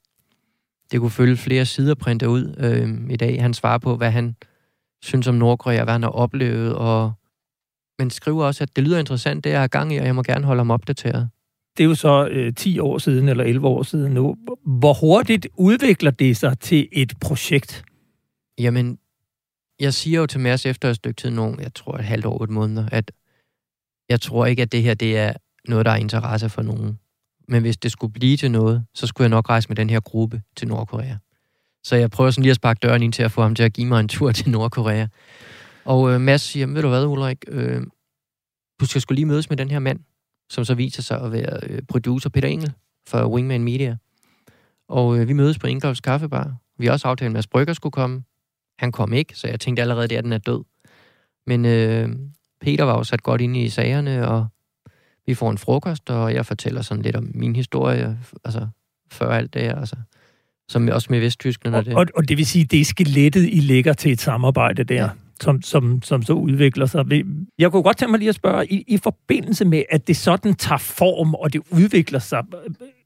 [0.92, 3.42] det kunne følge flere sider printet ud øh, i dag.
[3.42, 4.36] Han svarer på, hvad han
[5.02, 7.14] synes om Nordkorea, hvad han har oplevet, og
[8.00, 10.24] men skriver også, at det lyder interessant, det jeg har gang i, og jeg må
[10.24, 11.30] gerne holde ham opdateret.
[11.78, 14.36] Det er jo så øh, 10 år siden, eller 11 år siden nu.
[14.66, 17.84] Hvor hurtigt udvikler det sig til et projekt?
[18.60, 19.00] Jamen,
[19.80, 22.44] jeg siger jo til Mads efter et stykke tid, nogen, jeg tror et halvt år,
[22.44, 23.12] et måneder, at
[24.10, 25.34] jeg tror ikke, at det her det er
[25.68, 27.00] noget, der er interesse for nogen.
[27.48, 30.00] Men hvis det skulle blive til noget, så skulle jeg nok rejse med den her
[30.00, 31.16] gruppe til Nordkorea.
[31.84, 33.74] Så jeg prøver sådan lige at sparke døren ind til at få ham til at
[33.74, 35.08] give mig en tur til Nordkorea.
[35.86, 37.82] Og øh, Mads siger, ved du hvad, Ulrik, øh,
[38.80, 40.00] du skal skulle lige mødes med den her mand,
[40.50, 42.74] som så viser sig at være øh, producer Peter Engel
[43.08, 43.98] for Wingman Media.
[44.90, 46.56] Og øh, vi mødes på Ingolfs Kaffebar.
[46.78, 48.24] Vi har også aftalt, at Mads Brygger skulle komme.
[48.80, 50.64] Han kom ikke, så jeg tænkte allerede, at den er død.
[51.48, 52.10] Men øh,
[52.62, 54.48] Peter var jo sat godt ind i sagerne, og
[55.28, 58.68] vi får en frokost, og jeg fortæller sådan lidt om min historie, altså
[59.12, 59.96] før alt det her, altså,
[60.70, 61.76] som også med Vesttyskland.
[61.76, 61.96] Og, det.
[61.96, 65.10] og, og det vil sige, det er skelettet, I lægger til et samarbejde der, ja.
[65.42, 67.06] som, som, som så udvikler sig.
[67.60, 70.54] Jeg kunne godt tænke mig lige at spørge, i, i forbindelse med, at det sådan
[70.54, 72.44] tager form, og det udvikler sig,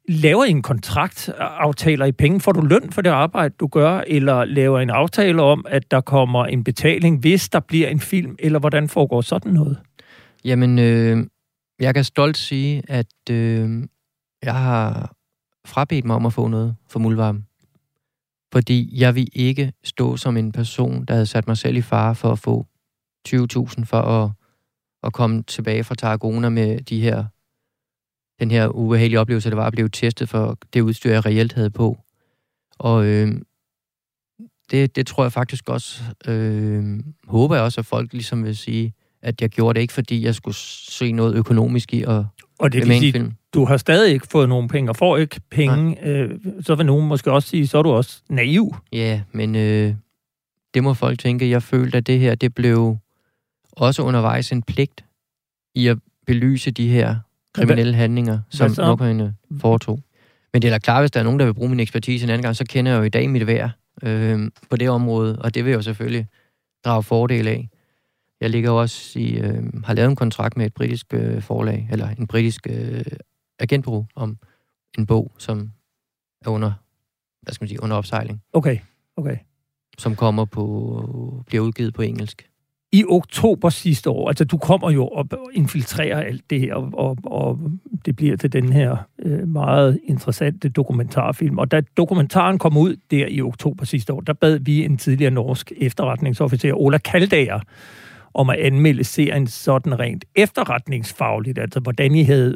[0.09, 2.39] laver I en kontrakt, aftaler I penge?
[2.39, 5.91] Får du løn for det arbejde, du gør, eller laver I en aftale om, at
[5.91, 9.77] der kommer en betaling, hvis der bliver en film, eller hvordan foregår sådan noget?
[10.45, 11.17] Jamen, øh,
[11.79, 13.87] jeg kan stolt sige, at øh,
[14.43, 15.15] jeg har
[15.65, 17.43] frabedt mig om at få noget for muldvarme.
[18.51, 22.15] Fordi jeg vil ikke stå som en person, der havde sat mig selv i fare
[22.15, 22.65] for at få
[23.27, 24.31] 20.000 for at,
[25.03, 27.25] at komme tilbage fra Tarragona med de her,
[28.39, 31.69] den her ubehagelige oplevelse, der var at blive testet for det udstyr, jeg reelt havde
[31.69, 31.97] på.
[32.79, 33.41] Og øh,
[34.71, 38.93] det, det tror jeg faktisk også, øh, håber jeg også, at folk ligesom vil sige,
[39.21, 42.23] at jeg gjorde det ikke, fordi jeg skulle se noget økonomisk i at
[42.59, 43.33] og det vil sige, film.
[43.53, 46.29] du har stadig ikke fået nogen penge, og får ikke penge, øh,
[46.61, 48.75] så vil nogen måske også sige, så er du også naiv.
[48.93, 49.93] Ja, men øh,
[50.73, 51.49] det må folk tænke.
[51.49, 52.97] Jeg følte, at det her, det blev
[53.71, 55.05] også undervejs en pligt
[55.75, 57.15] i at belyse de her
[57.53, 59.99] kriminelle handlinger, som Nordkoreanerne foretog.
[60.53, 62.29] Men det er da klart, hvis der er nogen, der vil bruge min ekspertise en
[62.29, 63.71] anden gang, så kender jeg jo i dag mit værd
[64.03, 66.27] øh, på det område, og det vil jeg jo selvfølgelig
[66.85, 67.69] drage fordel af.
[68.41, 72.07] Jeg ligger også i, øh, har lavet en kontrakt med et britisk øh, forlag, eller
[72.07, 73.05] en britisk øh,
[73.59, 74.37] agentbureau om
[74.97, 75.71] en bog, som
[76.45, 76.71] er under,
[77.41, 78.41] hvad skal man sige, under opsejling.
[78.53, 78.77] Okay,
[79.17, 79.37] okay.
[79.97, 82.49] Som kommer på, bliver udgivet på engelsk.
[82.91, 87.59] I oktober sidste år, altså du kommer jo og infiltrerer alt det her, og, og
[88.05, 91.57] det bliver til den her øh, meget interessante dokumentarfilm.
[91.57, 95.31] Og da dokumentaren kom ud der i oktober sidste år, der bad vi en tidligere
[95.31, 97.59] norsk efterretningsofficer, Ola Kaldager,
[98.33, 102.55] om at anmelde serien sådan rent efterretningsfagligt, altså hvordan I havde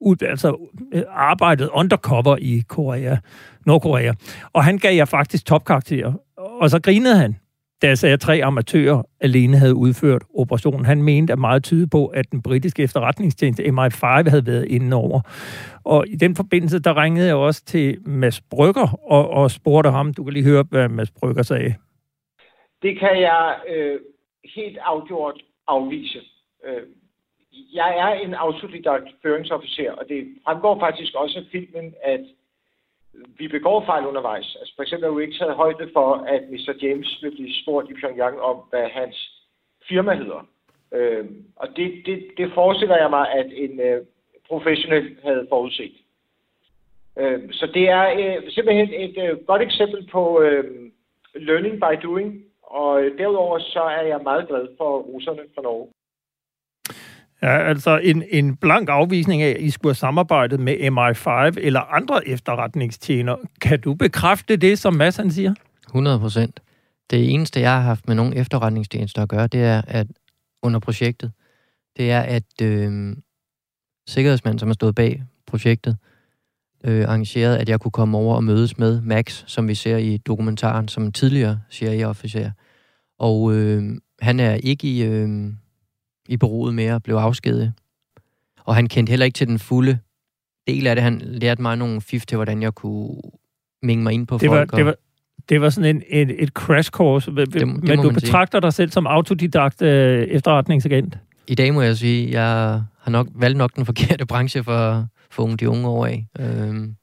[0.00, 3.16] ud, altså, øh, arbejdet undercover i Korea,
[3.66, 4.12] Nordkorea.
[4.52, 6.12] Og han gav jer faktisk topkarakterer.
[6.36, 7.36] Og så grinede han,
[7.82, 10.84] da jeg sagde, at tre amatører alene havde udført operationen.
[10.84, 15.20] Han mente at meget tyde på, at den britiske efterretningstjeneste MI5 havde været inde over.
[15.84, 20.14] Og i den forbindelse, der ringede jeg også til Mads Brygger og, og spurgte ham,
[20.14, 21.74] du kan lige høre, hvad Mads Brygger sagde.
[22.82, 23.98] Det kan jeg øh,
[24.44, 26.20] helt afgjort afvise.
[26.64, 26.82] Øh,
[27.52, 32.20] jeg er en autodidakt føringsofficer, og det fremgår faktisk også af filmen, at
[33.12, 34.56] vi begår fejl undervejs.
[34.60, 36.74] Altså for eksempel har vi ikke taget højde for, at Mr.
[36.82, 39.46] James vil blive spurgt i Pyongyang om, hvad hans
[39.88, 40.48] firma hedder.
[40.92, 41.26] Øh,
[41.56, 44.06] og det, det, det forestiller jeg mig, at en øh,
[44.48, 45.92] professionel havde forudset.
[47.18, 50.90] Øh, så det er øh, simpelthen et øh, godt eksempel på øh,
[51.34, 55.88] learning by doing, og øh, derudover så er jeg meget glad for russerne fra Norge.
[57.42, 61.80] Ja, altså en, en blank afvisning af, at I skulle have samarbejdet med MI5 eller
[61.80, 63.36] andre efterretningstjener.
[63.60, 65.54] Kan du bekræfte det, som Mads han siger?
[65.86, 66.60] 100 procent.
[67.10, 70.06] Det eneste, jeg har haft med nogle efterretningstjenester at gøre, det er, at
[70.62, 71.32] under projektet,
[71.96, 73.16] det er, at øh,
[74.08, 75.96] sikkerhedsmanden, som har stået bag projektet,
[76.84, 80.16] øh, arrangeret, at jeg kunne komme over og mødes med Max, som vi ser i
[80.16, 82.50] dokumentaren, som en tidligere CIA-officer.
[83.18, 83.82] Og øh,
[84.20, 85.28] han er ikke i, øh,
[86.28, 87.72] i bureauet mere, blev afskedet.
[88.64, 89.98] Og han kendte heller ikke til den fulde
[90.66, 91.02] del af det.
[91.02, 93.16] Han lærte mig nogle fif til, hvordan jeg kunne
[93.82, 94.72] minge mig ind på det folk.
[94.72, 94.94] Var, det, var,
[95.48, 98.62] det var sådan en, et, et crash course, det, det men du betragter sige.
[98.62, 101.18] dig selv som autodidakt øh, efterretningsagent?
[101.46, 105.06] I dag må jeg sige, at jeg har nok valgt nok den forkerte branche for,
[105.30, 106.26] for unge, de unge over af.
[106.40, 106.94] Øhm.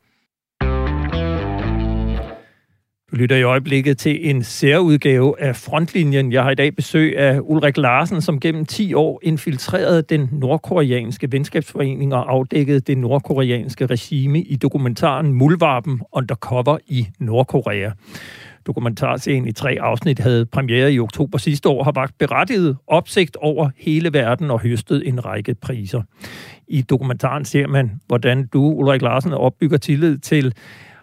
[3.11, 6.31] Du lytter i øjeblikket til en særudgave af Frontlinjen.
[6.31, 11.31] Jeg har i dag besøg af Ulrik Larsen, som gennem 10 år infiltrerede den nordkoreanske
[11.31, 17.91] venskabsforening og afdækkede det nordkoreanske regime i dokumentaren Mulvarpen Undercover i Nordkorea.
[18.67, 23.69] Dokumentarserien i tre afsnit havde premiere i oktober sidste år, har vagt berettiget opsigt over
[23.77, 26.01] hele verden og høstet en række priser.
[26.67, 30.53] I dokumentaren ser man, hvordan du, Ulrik Larsen, opbygger tillid til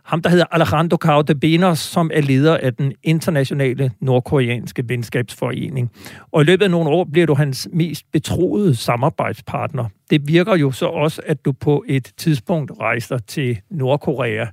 [0.05, 5.90] ham, der hedder Alejandro Caude Benos, som er leder af den internationale nordkoreanske venskabsforening.
[6.33, 9.85] Og i løbet af nogle år bliver du hans mest betroede samarbejdspartner.
[10.11, 14.46] Det virker jo så også, at du på et tidspunkt rejser til Nordkorea.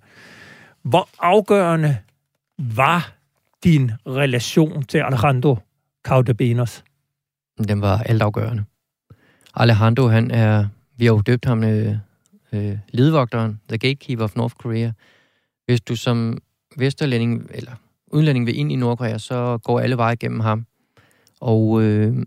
[0.83, 1.97] Hvor afgørende
[2.61, 3.13] var
[3.63, 5.57] din relation til Alejandro
[6.03, 6.83] Caudebenos?
[7.67, 8.63] Den var altafgørende.
[9.55, 11.95] Alejandro, han er, vi har jo døbt ham øh,
[12.53, 14.91] øh, ledvogteren, the gatekeeper of North Korea.
[15.65, 16.37] Hvis du som
[16.77, 17.71] vesterlænding, eller
[18.07, 20.65] udlænding vil ind i Nordkorea, så går alle veje gennem ham.
[21.39, 22.25] Og øh,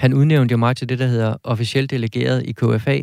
[0.00, 2.98] han udnævnte jo mig til det, der hedder officielt delegeret i KFA,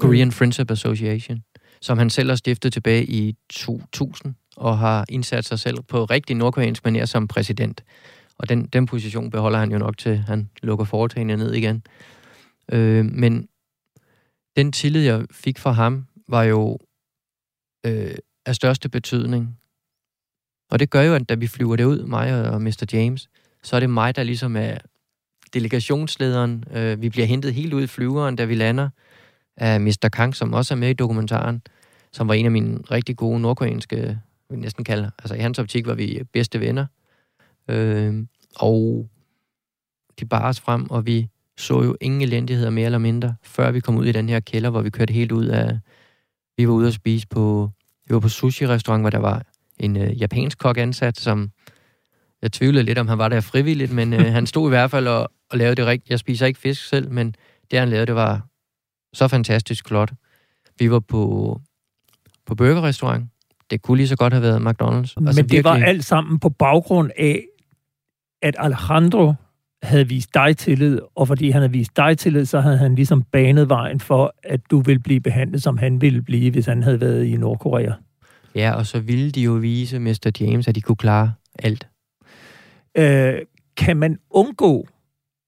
[0.00, 1.42] Korean Friendship Association,
[1.80, 6.36] som han selv har stiftet tilbage i 2000 og har indsat sig selv på rigtig
[6.36, 7.84] nordkoreansk manier som præsident.
[8.38, 11.82] Og den, den position beholder han jo nok til, han lukker foretagene ned igen.
[12.72, 13.48] Øh, men
[14.56, 16.78] den tillid, jeg fik fra ham, var jo
[17.86, 18.14] øh,
[18.46, 19.58] af største betydning.
[20.70, 22.84] Og det gør jo, at da vi flyver det ud, mig og Mr.
[22.92, 23.28] James,
[23.62, 24.78] så er det mig, der ligesom er
[25.54, 26.64] delegationslederen.
[26.70, 28.88] Øh, vi bliver hentet helt ud i flyveren, da vi lander
[29.56, 30.08] af Mr.
[30.12, 31.62] Kang, som også er med i dokumentaren,
[32.12, 35.10] som var en af mine rigtig gode nordkoreanske vi næsten kalde.
[35.18, 36.86] Altså i hans optik var vi bedste venner.
[37.68, 38.26] Øh,
[38.56, 39.08] og
[40.20, 41.28] de bar os frem, og vi
[41.58, 44.70] så jo ingen elendigheder mere eller mindre, før vi kom ud i den her kælder,
[44.70, 45.78] hvor vi kørte helt ud af...
[46.56, 47.70] Vi var ude at spise på...
[48.08, 49.46] Vi var på sushi-restaurant, hvor der var
[49.78, 51.50] en øh, japansk kok ansat, som...
[52.42, 55.08] Jeg tvivlede lidt, om han var der frivilligt, men øh, han stod i hvert fald
[55.08, 56.10] og, og lavede det rigtigt.
[56.10, 57.34] Jeg spiser ikke fisk selv, men
[57.70, 58.46] det, han lavede, det var
[59.12, 60.12] så fantastisk flot.
[60.78, 61.60] Vi var på,
[62.46, 63.28] på burgerrestaurant,
[63.70, 65.14] det kunne lige så godt have været McDonald's.
[65.16, 65.64] Men altså, det virkelig...
[65.64, 67.44] var alt sammen på baggrund af,
[68.42, 69.34] at Alejandro
[69.82, 73.22] havde vist dig tillid, og fordi han havde vist dig tillid, så havde han ligesom
[73.22, 77.00] banet vejen for, at du ville blive behandlet, som han ville blive, hvis han havde
[77.00, 77.92] været i Nordkorea.
[78.54, 80.30] Ja, og så ville de jo vise Mr.
[80.40, 81.88] James, at de kunne klare alt.
[82.98, 83.34] Øh,
[83.76, 84.88] kan man undgå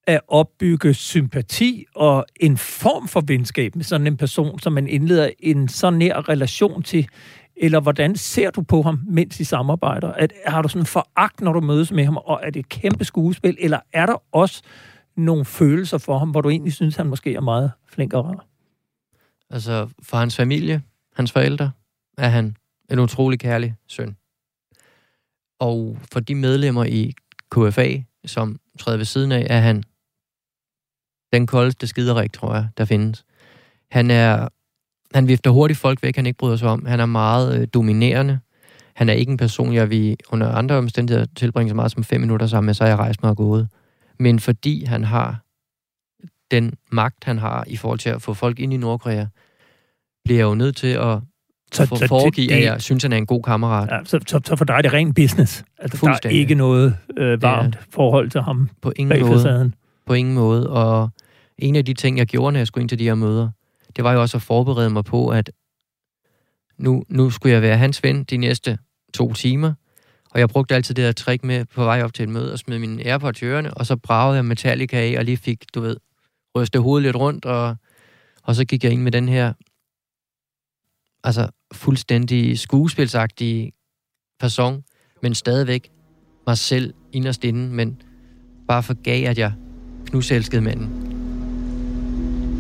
[0.07, 5.31] at opbygge sympati og en form for venskab med sådan en person, som man indleder
[5.39, 7.09] en så nær relation til,
[7.57, 10.13] eller hvordan ser du på ham, mens I samarbejder?
[10.13, 13.05] At, har du sådan foragt, når du mødes med ham, og er det et kæmpe
[13.05, 13.57] skuespil?
[13.61, 14.63] Eller er der også
[15.17, 18.47] nogle følelser for ham, hvor du egentlig synes, han måske er meget flink og rar?
[19.51, 20.83] Altså, for hans familie,
[21.17, 21.71] hans forældre,
[22.19, 22.57] er han
[22.91, 24.17] en utrolig kærlig søn.
[25.61, 27.15] Og for de medlemmer i
[27.51, 29.83] KFA, som træder ved siden af, er han
[31.33, 33.25] den koldeste skiderik, tror jeg, der findes.
[33.91, 34.49] Han er
[35.17, 36.87] han vifter hurtigt folk væk, han ikke bryder sig om.
[36.87, 38.39] Han er meget øh, dominerende.
[38.95, 42.21] Han er ikke en person, jeg vil under andre omstændigheder tilbringe så meget som fem
[42.21, 43.69] minutter sammen med, så jeg rejst mig og gået.
[44.19, 45.41] Men fordi han har
[46.51, 49.27] den magt, han har i forhold til at få folk ind i Nordkorea,
[50.25, 51.19] bliver jeg jo nødt til at
[51.73, 53.91] så, for, så foregive, det, at jeg synes, han er en god kammerat.
[53.91, 55.65] Ja, så, så, så for dig er det ren business?
[55.79, 57.81] Altså, der er ikke noget øh, varmt ja.
[57.91, 59.43] forhold til ham på ingen måde.
[59.43, 59.75] Facaden.
[60.07, 60.71] På ingen måde.
[60.71, 61.11] Og
[61.59, 63.49] en af de ting, jeg gjorde, når jeg skulle ind til de her møder,
[63.97, 65.51] det var jo også at forberede mig på, at
[66.79, 68.79] nu, nu skulle jeg være hans ven de næste
[69.15, 69.73] to timer,
[70.31, 72.59] og jeg brugte altid det her trick med på vej op til et møde og
[72.59, 75.81] smed mine AirPods i ørerne, og så bragede jeg Metallica af og lige fik, du
[75.81, 75.97] ved,
[76.57, 77.77] rystet hovedet lidt rundt, og,
[78.43, 79.53] og så gik jeg ind med den her
[81.25, 83.73] altså fuldstændig skuespilsagtige
[84.41, 84.85] person,
[85.23, 85.91] men stadigvæk
[86.47, 88.03] mig selv inderst inde, men
[88.69, 89.53] bare forgav, at jeg
[90.07, 91.16] knuselskede manden.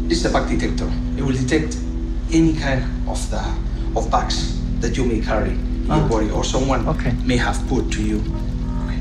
[0.08, 0.88] This is a bug detector.
[1.18, 1.76] It will detect
[2.32, 3.40] any kind of the
[3.98, 4.36] of bugs
[4.80, 6.08] that you may carry in your Ah.
[6.08, 7.12] body or someone Okay.
[7.26, 8.18] may have put to you.
[8.84, 9.00] Okay.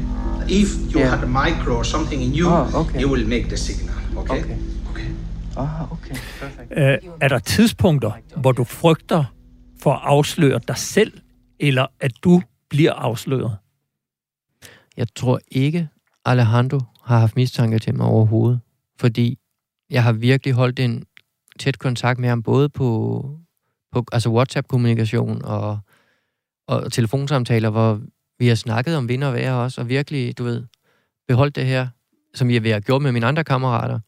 [0.62, 1.10] If you Yeah.
[1.16, 3.00] had a micro or something in you, Ah, okay.
[3.02, 3.96] it will make the signal.
[4.18, 4.40] Okay.
[4.44, 4.58] Okay.
[4.90, 5.10] Okay.
[5.58, 6.16] Ah, okay.
[6.42, 6.72] Perfect.
[6.78, 9.24] Øh, er der tidspunkter, hvor du frygter
[9.82, 11.12] for at afsløre dig selv,
[11.60, 13.58] eller at du bliver afsløret?
[14.98, 15.88] Jeg tror ikke,
[16.26, 18.60] Alejandro har haft mistanke til mig overhovedet.
[19.00, 19.38] Fordi
[19.90, 21.04] jeg har virkelig holdt en
[21.60, 23.40] tæt kontakt med ham, både på,
[23.92, 25.80] på altså WhatsApp-kommunikation og,
[26.68, 28.02] og telefonsamtaler, hvor
[28.40, 30.64] vi har snakket om vinder og vejr også, og virkelig, du ved,
[31.28, 31.88] beholdt det her,
[32.34, 34.00] som jeg har gjort med mine andre kammerater,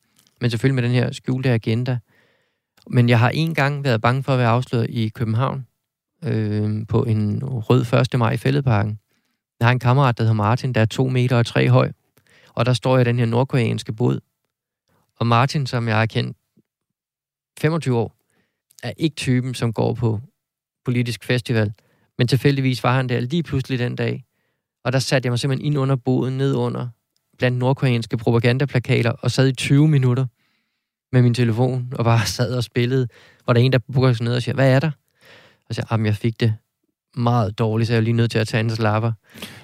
[0.42, 2.00] men selvfølgelig med den her skjulte agenda.
[2.90, 5.68] Men jeg har en gang været bange for at være afsløret i København
[6.24, 8.20] øh, på en rød 1.
[8.20, 9.00] maj i Fælledparken.
[9.60, 11.92] Jeg har en kammerat, der hedder Martin, der er to meter og tre høj,
[12.54, 14.20] og der står jeg i den her nordkoreanske båd.
[15.20, 16.38] Og Martin, som jeg har kendt
[17.60, 18.16] 25 år,
[18.84, 20.20] er ikke typen, som går på
[20.86, 21.74] politisk festival.
[22.18, 24.24] Men tilfældigvis var han der lige pludselig den dag.
[24.84, 26.88] Og der satte jeg mig simpelthen ind under båden, ned under,
[27.38, 30.26] blandt nordkoreanske propagandaplakater, og sad i 20 minutter
[31.12, 33.08] med min telefon, og bare sad og spillede.
[33.44, 34.92] Hvor der er en, der bukker sig ned og siger, hvad er der?
[35.70, 36.56] Og så siger jeg, jeg fik det
[37.16, 39.12] meget dårligt, så jeg er lige nødt til at tage en slapper.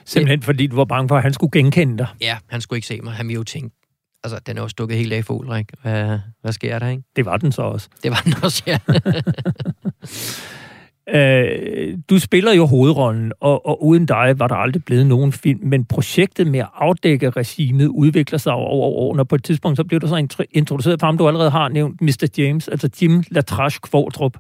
[0.06, 2.08] Simpelthen fordi du var bange for, at han skulle genkende dig.
[2.22, 3.14] Ja, han skulle ikke se mig.
[3.14, 3.76] Han ville jo tænke,
[4.24, 5.74] altså, den er jo stukket helt af i fugl, ikke?
[5.82, 7.04] Hvad, hvad sker der, ikke?
[7.16, 7.90] Det var den så også.
[8.04, 8.78] Det var den også, ja.
[11.10, 15.60] Øh, du spiller jo hovedrollen, og, og uden dig var der aldrig blevet nogen film,
[15.64, 19.84] men projektet med at afdække regimet udvikler sig over årene, og på et tidspunkt så
[19.84, 22.28] blev du så intro- introduceret for ham, du allerede har nævnt, Mr.
[22.38, 24.38] James, altså Jim Latrache Kvartrup.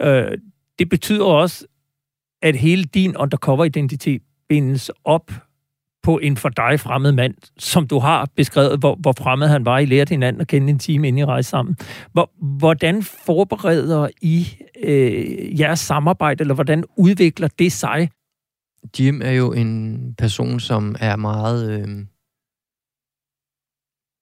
[0.00, 0.38] Øh,
[0.78, 1.66] det betyder også,
[2.42, 5.32] at hele din undercover-identitet bindes op
[6.02, 9.78] på en for dig fremmed mand, som du har beskrevet, hvor, hvor fremmed han var.
[9.78, 11.76] I lærte hinanden at kende en time, inden I rejste sammen.
[12.12, 14.46] Hvor, hvordan forbereder I
[14.82, 18.10] øh, jeres samarbejde, eller hvordan udvikler det sig?
[18.98, 21.80] Jim er jo en person, som er meget...
[21.80, 21.88] Øh...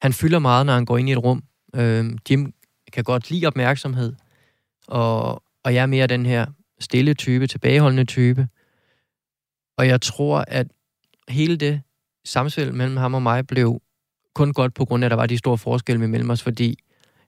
[0.02, 1.42] Han fylder meget, når han går ind i et rum.
[1.74, 2.52] Øh, Jim
[2.92, 4.12] kan godt lide opmærksomhed,
[4.86, 6.46] og, og jeg er mere den her
[6.80, 8.48] stille type, tilbageholdende type.
[9.78, 10.66] Og jeg tror, at
[11.30, 11.82] hele det
[12.24, 13.82] samspil mellem ham og mig blev
[14.34, 16.78] kun godt på grund af, at der var de store forskelle mellem os, fordi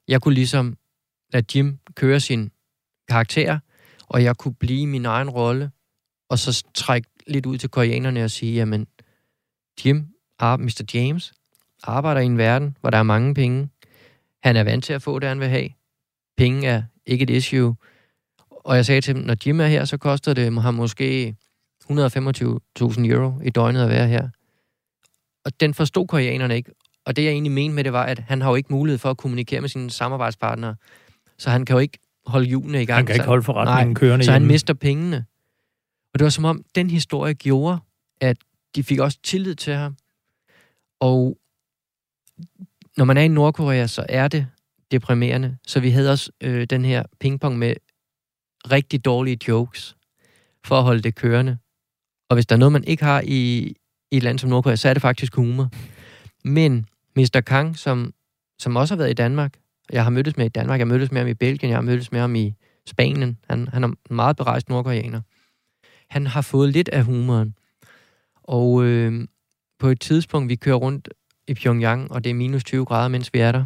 [0.09, 0.77] jeg kunne ligesom
[1.33, 2.51] lade Jim køre sin
[3.09, 3.59] karakter,
[4.09, 5.71] og jeg kunne blive min egen rolle,
[6.29, 8.87] og så trække lidt ud til koreanerne og sige, jamen,
[9.85, 9.97] Jim,
[10.41, 10.85] Mr.
[10.95, 11.33] James,
[11.83, 13.69] arbejder i en verden, hvor der er mange penge.
[14.43, 15.69] Han er vant til at få det, han vil have.
[16.37, 17.77] Penge er ikke et issue.
[18.49, 21.37] Og jeg sagde til dem, når Jim er her, så koster det ham måske
[21.91, 24.29] 125.000 euro i døgnet at være her.
[25.45, 26.73] Og den forstod koreanerne ikke.
[27.07, 29.11] Og det, jeg egentlig mente med det, var, at han har jo ikke mulighed for
[29.11, 30.77] at kommunikere med sine samarbejdspartnere.
[31.39, 32.97] Så han kan jo ikke holde hjulene i gang.
[32.97, 34.53] Han kan ikke så, holde forretningen nej, kørende Så han hjemme.
[34.53, 35.25] mister pengene.
[36.13, 37.79] Og det var som om, den historie gjorde,
[38.21, 38.37] at
[38.75, 39.97] de fik også tillid til ham.
[41.01, 41.39] Og
[42.97, 44.47] når man er i Nordkorea, så er det
[44.91, 45.57] deprimerende.
[45.67, 47.75] Så vi havde også øh, den her pingpong med
[48.71, 49.97] rigtig dårlige jokes
[50.65, 51.59] for at holde det kørende.
[52.33, 53.75] Og hvis der er noget, man ikke har i,
[54.11, 55.71] i et land som Nordkorea, så er det faktisk humor.
[56.45, 57.43] Men Mr.
[57.47, 58.15] Kang, som,
[58.59, 59.55] som også har været i Danmark,
[59.93, 61.83] jeg har mødtes med i Danmark, jeg har mødtes med ham i Belgien, jeg har
[61.83, 62.55] mødtes med ham i
[62.87, 65.21] Spanien, han, han er en meget berejst nordkoreaner.
[66.11, 67.55] Han har fået lidt af humoren.
[68.43, 69.29] Og øh,
[69.79, 71.09] på et tidspunkt, vi kører rundt
[71.49, 73.65] i Pyongyang, og det er minus 20 grader, mens vi er der.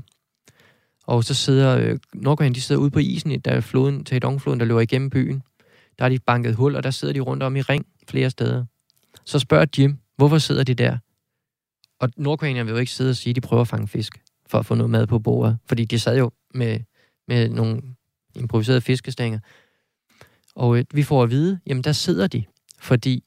[1.06, 4.66] Og så sidder øh, Nordkorean, de sidder ude på isen, der er floden, Taedongfloden, der
[4.66, 5.42] løber igennem byen.
[5.98, 8.64] Der har de banket hul, og der sidder de rundt om i ring flere steder.
[9.24, 10.98] Så spørger Jim, hvorfor sidder de der?
[12.00, 14.58] Og nordkoreanerne vil jo ikke sidde og sige, at de prøver at fange fisk for
[14.58, 15.58] at få noget mad på bordet.
[15.66, 16.80] Fordi de sad jo med,
[17.28, 17.82] med nogle
[18.34, 19.38] improviserede fiskestænger.
[20.54, 22.44] Og øh, vi får at vide, jamen der sidder de,
[22.78, 23.24] fordi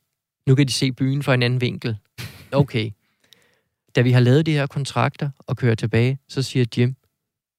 [0.47, 1.97] nu kan de se byen fra en anden vinkel.
[2.51, 2.91] Okay.
[3.95, 6.95] Da vi har lavet de her kontrakter og kører tilbage, så siger Jim,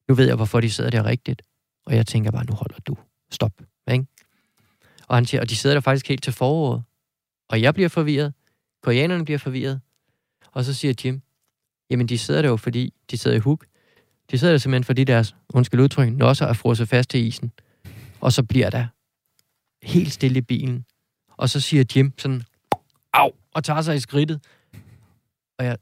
[0.08, 1.42] nu ved jeg, hvorfor de sidder der rigtigt.
[1.86, 2.96] Og jeg tænker bare, nu holder du.
[3.30, 3.52] Stop.
[3.92, 4.06] Ikke?
[5.08, 6.82] Og, han siger, og de sidder der faktisk helt til foråret.
[7.50, 8.34] Og jeg bliver forvirret.
[8.82, 9.80] Koreanerne bliver forvirret.
[10.52, 11.22] Og så siger Jim,
[11.90, 13.66] jamen de sidder der jo, fordi de sidder i hook.
[14.30, 17.52] De sidder der simpelthen, fordi deres, undskyld udtryk, nosser er frosset fast til isen.
[18.20, 18.86] Og så bliver der
[19.82, 20.84] helt stille i bilen.
[21.36, 22.42] Og så siger Jim sådan,
[23.12, 24.40] au, og tager sig i skridtet.
[25.58, 25.78] Og jeg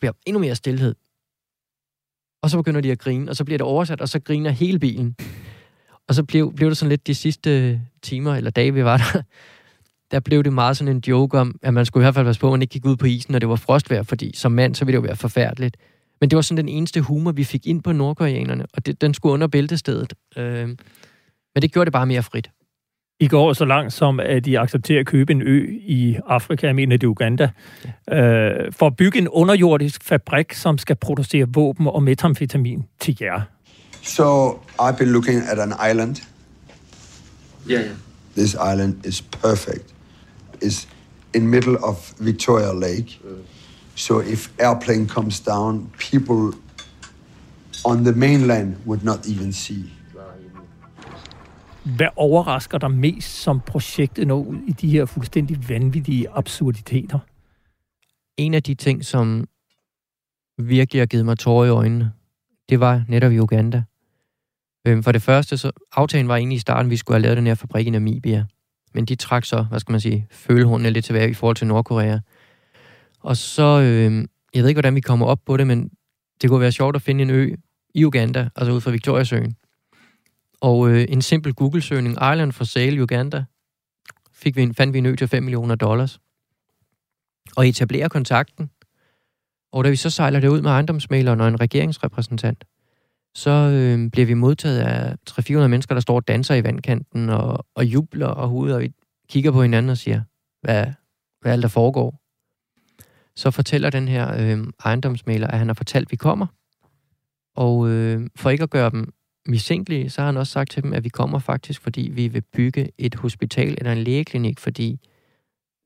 [0.00, 0.94] bliver endnu mere stillhed.
[2.42, 4.78] Og så begynder de at grine, og så bliver det oversat, og så griner hele
[4.78, 5.16] bilen.
[6.08, 8.96] Og så blev, blev det sådan lidt de sidste øh, timer, eller dage, vi var
[8.96, 9.22] der,
[10.12, 12.40] der blev det meget sådan en joke om, at man skulle i hvert fald passe
[12.40, 14.74] på, at man ikke gik ud på isen, når det var frostvejr, fordi som mand,
[14.74, 15.76] så ville det jo være forfærdeligt.
[16.20, 19.14] Men det var sådan den eneste humor, vi fik ind på nordkoreanerne, og det, den
[19.14, 20.14] skulle under bæltestedet.
[20.36, 20.68] Øh,
[21.54, 22.50] men det gjorde det bare mere frit.
[23.20, 26.74] I går så langt som, at de accepterer at købe en ø i Afrika, jeg
[26.74, 27.50] mener det er Uganda,
[28.08, 28.18] ja.
[28.18, 33.40] øh, for at bygge en underjordisk fabrik, som skal producere våben og metamfetamin til jer.
[34.02, 34.50] So
[34.80, 36.16] I've been looking at an island.
[37.70, 37.96] Yeah, yeah.
[38.36, 39.94] This island is perfect.
[40.62, 40.88] It's
[41.34, 43.20] in middle of Victoria Lake.
[43.94, 46.58] So if airplane comes down, people
[47.84, 49.84] on the mainland would not even see.
[51.84, 57.18] Hvad overrasker dig mest, som projektet når ud i de her fuldstændig vanvittige absurditeter?
[58.36, 59.44] En af de ting, som
[60.58, 62.12] virkelig har givet mig tårer i øjnene,
[62.68, 63.82] det var netop i Uganda.
[64.86, 67.36] Øhm, for det første, så aftalen var egentlig i starten, at vi skulle have lavet
[67.36, 68.46] den her fabrik i Namibia.
[68.94, 72.18] Men de trak så, hvad skal man sige, følehornene lidt tilbage i forhold til Nordkorea.
[73.20, 74.24] Og så, øh,
[74.54, 75.90] jeg ved ikke, hvordan vi kommer op på det, men
[76.42, 77.54] det kunne være sjovt at finde en ø
[77.94, 79.56] i Uganda, altså ud fra Victoriasøen.
[80.60, 83.44] Og øh, en simpel Google-søgning, Island for Sale Uganda,
[84.32, 86.20] fik vi en, fandt vi en ø til 5 millioner dollars.
[87.56, 88.70] Og etablerer kontakten.
[89.72, 92.64] Og da vi så sejler det ud med ejendomsmaleren og en regeringsrepræsentant,
[93.34, 97.66] så øh, bliver vi modtaget af 300-400 mennesker, der står og danser i vandkanten og,
[97.74, 98.92] og jubler og hovedet, og vi
[99.28, 100.22] kigger på hinanden og siger,
[100.62, 100.86] hvad,
[101.40, 102.18] hvad alt der foregår.
[103.36, 106.46] Så fortæller den her øh, ejendomsmaler, at han har fortalt, at vi kommer.
[107.56, 109.12] Og øh, for ikke at gøre dem
[109.46, 112.42] mistænkelige, så har han også sagt til dem, at vi kommer faktisk, fordi vi vil
[112.52, 115.00] bygge et hospital eller en lægeklinik, fordi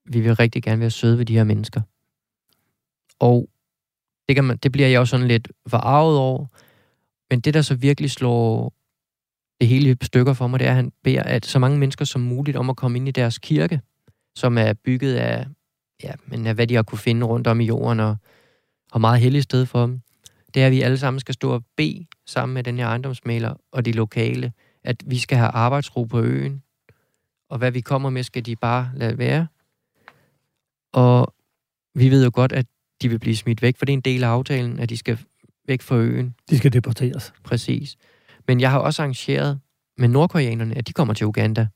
[0.04, 1.80] vi vil rigtig gerne være søde ved de her mennesker.
[3.20, 3.48] Og
[4.28, 6.46] det, kan man, det bliver jeg jo sådan lidt forarvet over,
[7.30, 8.72] men det, der så virkelig slår
[9.60, 12.20] det hele stykker for mig, det er, at han beder at så mange mennesker som
[12.20, 13.80] muligt om at komme ind i deres kirke,
[14.36, 15.46] som er bygget af,
[16.02, 18.16] ja, men af hvad de har kunne finde rundt om i jorden, og,
[18.92, 20.00] har meget heldigt sted for dem.
[20.54, 23.54] Det er, at vi alle sammen skal stå og bede sammen med den her ejendomsmaler
[23.72, 24.52] og de lokale,
[24.84, 26.62] at vi skal have arbejdsro på øen,
[27.50, 29.46] og hvad vi kommer med, skal de bare lade være.
[30.92, 31.34] Og
[31.94, 32.66] vi ved jo godt, at
[33.02, 35.18] de vil blive smidt væk, for det er en del af aftalen, at de skal
[35.66, 36.34] væk fra øen.
[36.50, 37.32] De skal deporteres.
[37.44, 37.96] Præcis.
[38.48, 39.60] Men jeg har også arrangeret
[39.98, 41.66] med nordkoreanerne, at de kommer til Uganda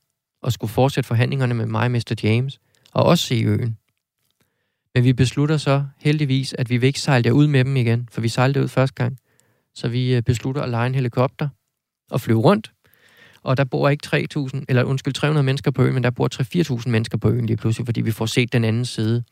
[0.42, 2.20] og skulle fortsætte forhandlingerne med mig og Mr.
[2.22, 2.60] James,
[2.92, 3.76] og også se øen.
[4.94, 8.20] Men vi beslutter så heldigvis, at vi vil ikke sejle ud med dem igen, for
[8.20, 9.18] vi sejlede ud første gang.
[9.74, 11.48] Så vi øh, beslutter at lege en helikopter
[12.10, 12.72] og flyve rundt.
[13.42, 16.28] Og der bor ikke 3.000, eller undskyld, 300 mennesker på øen, men der bor
[16.82, 19.24] 3-4.000 mennesker på øen lige pludselig, fordi vi får set den anden side.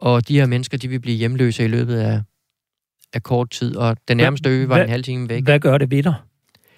[0.00, 2.22] Og de her mennesker, de vil blive hjemløse i løbet af,
[3.16, 5.44] af kort tid, og den nærmeste ø var en halv time væk.
[5.44, 6.14] Hvad gør det ved dig?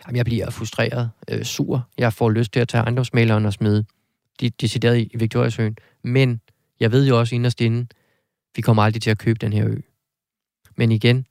[0.07, 1.89] Jamen, jeg bliver frustreret, øh, sur.
[1.99, 3.85] Jeg får lyst til at tage ejendomsmaleren og smide
[4.41, 5.77] de decideret i Victoriasøen.
[6.05, 6.41] Men
[6.81, 7.87] jeg ved jo også inderst inde,
[8.57, 9.77] vi kommer aldrig til at købe den her ø.
[10.77, 11.27] Men igen,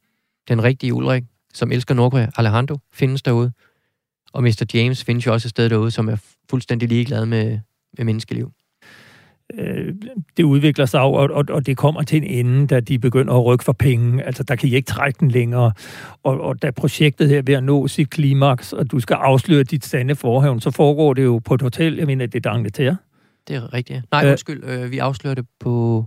[0.47, 3.51] den rigtige Ulrik, som elsker Nordkorea, Alejandro, findes derude.
[4.33, 4.65] Og Mr.
[4.73, 6.17] James findes jo også et sted derude, som er
[6.49, 7.59] fuldstændig ligeglad med,
[7.97, 8.51] med menneskeliv.
[9.53, 9.93] Øh,
[10.37, 13.45] det udvikler sig, og, og, og det kommer til en ende, da de begynder at
[13.45, 14.23] rykke for penge.
[14.23, 15.71] Altså, der kan I ikke trække den længere.
[16.23, 19.63] Og, og da projektet her er ved at nå sit klimaks, og du skal afsløre
[19.63, 21.95] dit sande forhævn, så foregår det jo på et hotel.
[21.97, 22.95] Jeg mener, det er D'Angleterre.
[23.47, 24.01] Det er rigtigt.
[24.11, 24.63] Nej, øh, undskyld.
[24.63, 26.05] Øh, vi afslører det på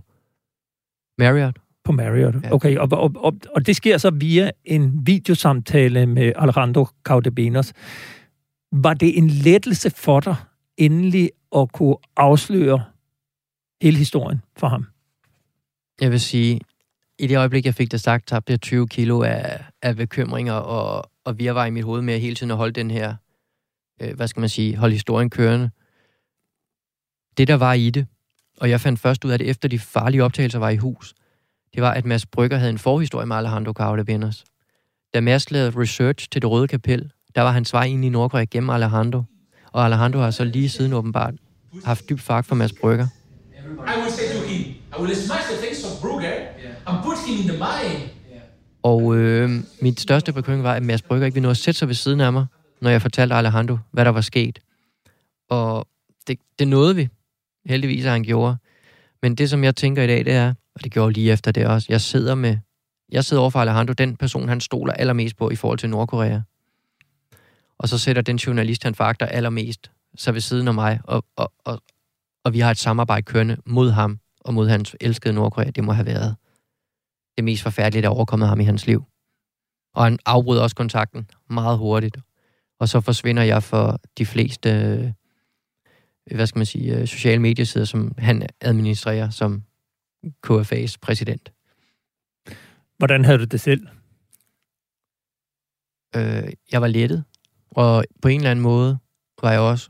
[1.17, 1.57] Marriott.
[1.83, 2.53] På Marriott, Ja.
[2.53, 2.77] okay.
[2.77, 7.73] Og, og, og, og det sker så via en videosamtale med Alejandro Caudebenos.
[8.71, 10.35] Var det en lettelse for dig
[10.77, 12.83] endelig at kunne afsløre
[13.81, 14.85] hele historien for ham?
[16.01, 16.59] Jeg vil sige,
[17.19, 21.11] i det øjeblik, jeg fik det sagt, tabte jeg 20 kilo af, af bekymringer og,
[21.25, 23.15] og virvar i mit hoved med at hele tiden at holde den her,
[24.01, 25.69] øh, hvad skal man sige, holde historien kørende.
[27.37, 28.07] Det, der var i det,
[28.59, 31.13] og jeg fandt først ud af det, efter de farlige optagelser var i hus,
[31.73, 34.43] det var, at Mads Brygger havde en forhistorie med Alejandro Caudebenos.
[35.13, 38.43] Da Mads lavede research til det røde kapel, der var hans vej ind i Nordkorea
[38.43, 39.23] gennem Alejandro.
[39.71, 41.33] Og Alejandro har så lige siden åbenbart
[41.85, 43.07] haft dyb fag for Mads Brygger.
[48.83, 49.49] Og øh,
[49.81, 52.21] mit største bekymring var, at Mads Brygger ikke ville nå at sætte sig ved siden
[52.21, 52.45] af mig,
[52.81, 54.59] når jeg fortalte Alejandro, hvad der var sket.
[55.49, 55.87] Og
[56.27, 57.09] det, det nåede vi.
[57.65, 58.57] Heldigvis, at han gjorde.
[59.21, 61.67] Men det, som jeg tænker i dag, det er, og det gjorde lige efter det
[61.67, 62.57] også, jeg sidder med,
[63.11, 66.39] jeg sidder over for Alejandro, den person, han stoler allermest på i forhold til Nordkorea.
[67.77, 71.51] Og så sætter den journalist, han fakter allermest, sig ved siden af mig, og, og,
[71.65, 71.81] og,
[72.43, 75.69] og vi har et samarbejde kørende mod ham og mod hans elskede Nordkorea.
[75.69, 76.35] Det må have været
[77.37, 79.03] det mest forfærdelige, der er overkommet ham i hans liv.
[79.93, 82.17] Og han afbryder også kontakten meget hurtigt.
[82.79, 87.85] Og så forsvinder jeg for de fleste, øh, hvad skal man sige, øh, sociale mediesider,
[87.85, 89.63] som han administrerer som
[90.47, 91.51] KFA's præsident.
[92.97, 93.87] Hvordan havde du det selv?
[96.15, 97.23] øh, jeg var lettet,
[97.71, 98.99] og på en eller anden måde
[99.41, 99.89] var jeg også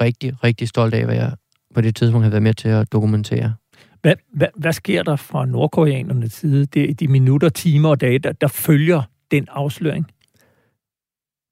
[0.00, 1.36] rigtig, rigtig stolt af, hvad jeg
[1.76, 3.54] på det tidspunkt havde været med til at dokumentere.
[4.02, 6.66] Hvad, hvad, hvad sker der fra nordkoreanernes side?
[6.66, 10.06] Det er de minutter, timer og dage, der, der følger den afsløring?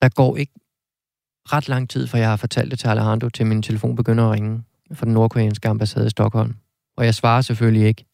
[0.02, 0.52] Der går ikke
[1.52, 4.30] ret lang tid, for jeg har fortalt det til Alejandro, til min telefon begynder at
[4.30, 4.62] ringe
[4.92, 6.54] fra den nordkoreanske ambassade i Stockholm.
[6.96, 8.04] Og jeg svarer selvfølgelig ikke.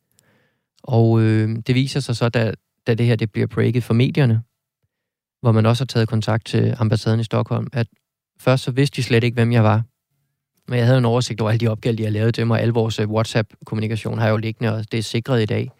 [0.83, 2.55] Og øh, det viser sig så, da,
[2.87, 4.43] da det her det bliver breaket for medierne,
[5.43, 7.87] hvor man også har taget kontakt til ambassaden i Stockholm, at
[8.41, 9.83] først så vidste de slet ikke, hvem jeg var.
[10.71, 12.63] Men jeg havde en oversigt over alle de opgaver, de har lavet til mig, og
[12.63, 15.71] al vores øh, WhatsApp-kommunikation har jeg jo liggende, og det er sikret i dag.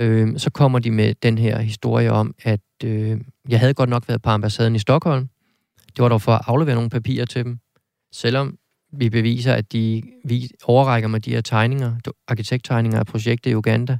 [0.00, 4.08] Øh, så kommer de med den her historie om, at øh, jeg havde godt nok
[4.08, 5.28] været på ambassaden i Stockholm.
[5.86, 7.58] Det var dog for at aflevere nogle papirer til dem.
[8.12, 8.58] Selvom
[8.92, 11.96] vi beviser, at de vi overrækker mig de her tegninger,
[12.28, 13.98] arkitekttegninger af projektet i Uganda,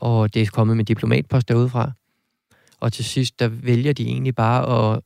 [0.00, 1.92] og det er kommet med diplomatpost derudefra.
[2.80, 5.00] Og til sidst, der vælger de egentlig bare at...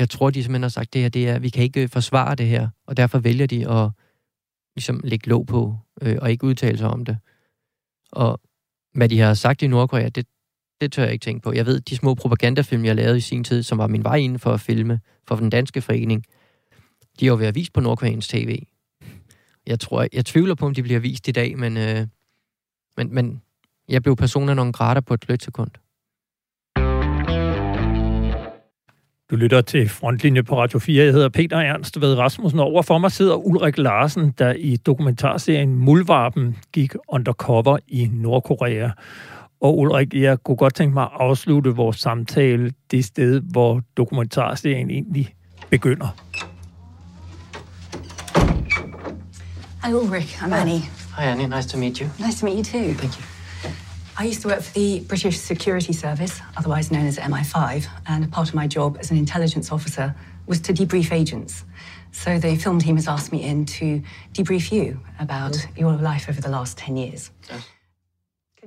[0.00, 2.34] Jeg tror, de simpelthen har sagt, det her, det er, vi kan ikke øh, forsvare
[2.34, 3.90] det her, og derfor vælger de at
[4.76, 7.18] ligesom lægge låg på, øh, og ikke udtale sig om det.
[8.12, 8.40] Og
[8.94, 10.26] hvad de har sagt i Nordkorea, det,
[10.80, 11.52] det tør jeg ikke tænke på.
[11.52, 14.38] Jeg ved, de små propagandafilm, jeg lavede i sin tid, som var min vej inden
[14.38, 16.24] for at filme for den danske forening,
[17.20, 18.62] de har jo været vist på Nordkoreans tv.
[19.66, 22.06] Jeg tror, jeg tvivler på, om de bliver vist i dag, men, øh,
[22.96, 23.42] men, men
[23.88, 25.70] jeg blev personer nogle grader på et sekund.
[29.30, 31.04] Du lytter til Frontlinje på Radio 4.
[31.04, 32.60] Jeg hedder Peter Ernst ved Rasmussen.
[32.60, 38.90] Over for mig sidder Ulrik Larsen, der i dokumentarserien Muldvarpen gik undercover i Nordkorea.
[39.60, 44.90] Og Ulrik, jeg kunne godt tænke mig at afslutte vores samtale det sted, hvor dokumentarserien
[44.90, 45.34] egentlig
[45.70, 46.16] begynder.
[49.84, 50.42] Hi, Ulrich.
[50.42, 50.80] I'm Annie.
[51.18, 51.56] Hi, Annie.
[51.56, 52.08] Nice to meet you.
[52.26, 52.94] Nice to meet you too.
[52.94, 53.39] Thank you.
[54.18, 58.48] I used to work for the British Security Service, otherwise known as MI5, and part
[58.48, 60.12] of my job as an intelligence officer
[60.46, 61.64] was to debrief agents.
[62.12, 64.00] So the film team has asked me in to
[64.38, 67.32] debrief you about your life over the last 10 years.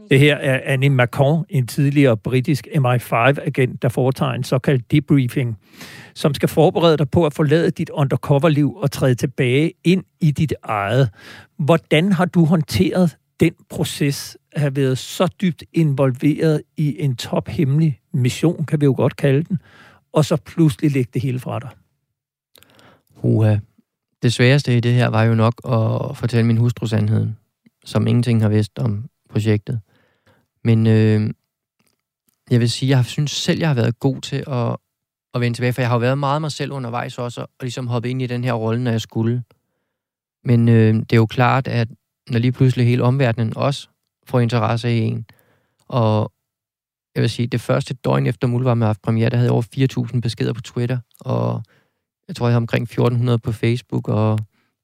[0.09, 5.57] Det her er Annie Macron, en tidligere britisk MI5-agent, der foretager en såkaldt debriefing,
[6.13, 10.53] som skal forberede dig på at forlade dit undercover-liv og træde tilbage ind i dit
[10.63, 11.09] eget.
[11.59, 17.99] Hvordan har du håndteret den proces har have været så dybt involveret i en tophemmelig
[18.11, 19.59] mission, kan vi jo godt kalde den,
[20.13, 21.69] og så pludselig lægge det hele fra dig?
[23.21, 23.57] Uha.
[24.23, 27.37] Det sværeste i det her var jo nok at fortælle min hustru sandheden,
[27.85, 29.79] som ingenting har vidst om projektet.
[30.63, 31.29] Men øh,
[32.49, 34.77] jeg vil sige, jeg synes selv, jeg har været god til at,
[35.33, 37.87] at vende tilbage, for jeg har jo været meget mig selv undervejs også, og ligesom
[37.87, 39.43] hoppe ind i den her rolle, når jeg skulle.
[40.43, 41.87] Men øh, det er jo klart, at
[42.29, 43.87] når lige pludselig hele omverdenen også
[44.27, 45.25] får interesse i en,
[45.87, 46.31] og
[47.15, 50.07] jeg vil sige, det første døgn efter Mulvarm har haft premiere, der havde jeg over
[50.13, 51.63] 4.000 beskeder på Twitter, og
[52.27, 54.39] jeg tror, jeg havde omkring 1.400 på Facebook, og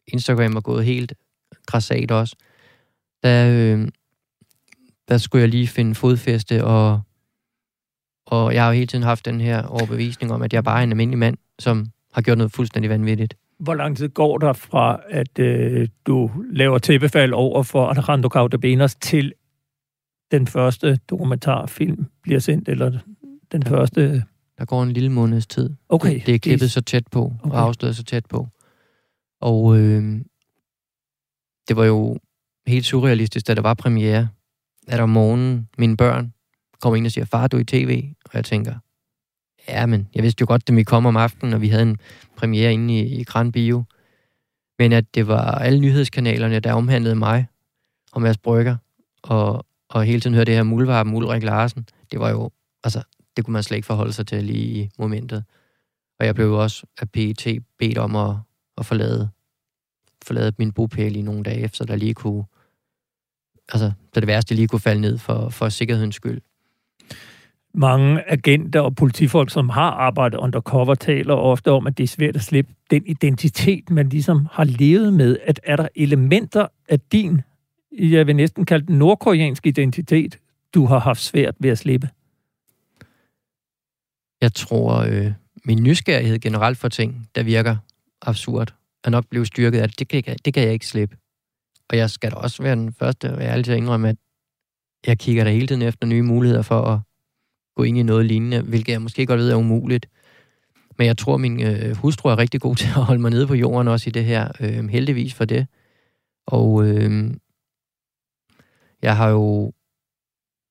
[0.07, 1.13] Instagram var gået helt
[1.65, 2.35] græsat også.
[3.23, 3.87] Der, øh,
[5.07, 7.01] der skulle jeg lige finde fodfæste, og,
[8.25, 10.83] og jeg har jo hele tiden haft den her overbevisning om, at jeg bare er
[10.83, 13.35] en almindelig mand, som har gjort noget fuldstændig vanvittigt.
[13.59, 18.95] Hvor lang tid går der fra, at øh, du laver tæppefald over for Alejandro Caudebenas
[18.95, 19.33] til
[20.31, 22.99] den første dokumentarfilm bliver sendt, eller
[23.51, 23.71] den ja.
[23.71, 24.23] første...
[24.57, 25.75] Der går en lille måneds tid.
[25.89, 26.13] Okay.
[26.13, 26.71] Det, det er klippet det...
[26.71, 27.55] så tæt på, okay.
[27.55, 28.47] og afsløret så tæt på.
[29.41, 30.21] Og øh,
[31.67, 32.17] det var jo
[32.67, 34.27] helt surrealistisk, da der var premiere,
[34.87, 36.33] at om morgenen mine børn
[36.81, 38.03] kommer ind og siger, far, du er i tv?
[38.25, 38.75] Og jeg tænker,
[39.69, 41.97] ja, men jeg vidste jo godt, at vi kom om aftenen, og vi havde en
[42.35, 43.83] premiere inde i, i Grand Bio.
[44.79, 47.47] Men at det var alle nyhedskanalerne, der omhandlede mig
[48.11, 48.77] og Mads Brygger,
[49.23, 52.51] og, og hele tiden hørte det her muldvarp, Ulrik Larsen, det var jo,
[52.83, 53.03] altså,
[53.37, 55.43] det kunne man slet ikke forholde sig til lige i momentet.
[56.19, 58.35] Og jeg blev jo også af PET bedt om at,
[58.77, 59.29] at forlade,
[60.23, 62.43] forlade min bopæl i nogle dage, så der lige kunne,
[63.73, 66.41] altså, så det værste lige kunne falde ned for, for sikkerhedens skyld.
[67.73, 72.35] Mange agenter og politifolk, som har arbejdet undercover, taler ofte om, at det er svært
[72.35, 75.37] at slippe den identitet, man ligesom har levet med.
[75.43, 77.41] At er der elementer af din,
[77.91, 80.39] jeg vil næsten kalde den nordkoreanske identitet,
[80.73, 82.09] du har haft svært ved at slippe?
[84.41, 85.31] Jeg tror, øh,
[85.65, 87.75] min nysgerrighed generelt for ting, der virker
[88.21, 89.99] absurd, er nok blevet styrket af det.
[89.99, 91.17] Det kan, det kan jeg ikke slippe.
[91.89, 94.15] Og jeg skal da også være den første, og jeg altid indrømme, at
[95.07, 96.99] jeg kigger der hele tiden efter nye muligheder for at
[97.79, 100.09] gå ind i noget lignende, hvilket jeg måske godt ved er umuligt.
[100.97, 103.53] Men jeg tror, min øh, hustru er rigtig god til at holde mig nede på
[103.53, 104.51] jorden også i det her.
[104.59, 105.67] Øh, heldigvis for det.
[106.47, 107.33] Og øh,
[109.01, 109.73] jeg har jo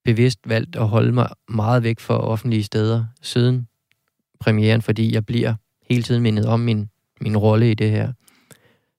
[0.04, 3.68] bevidst valgt at holde mig meget væk fra offentlige steder siden
[4.40, 5.54] premieren, fordi jeg bliver
[5.90, 6.90] hele tiden mindet om min,
[7.20, 8.12] min rolle i det her.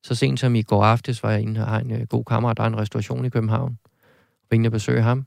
[0.04, 2.58] Så sent som i går aftes var jeg inde og har en øh, god kammerat,
[2.58, 3.78] der er en restauration i København.
[4.50, 5.26] Og inde og besøge ham.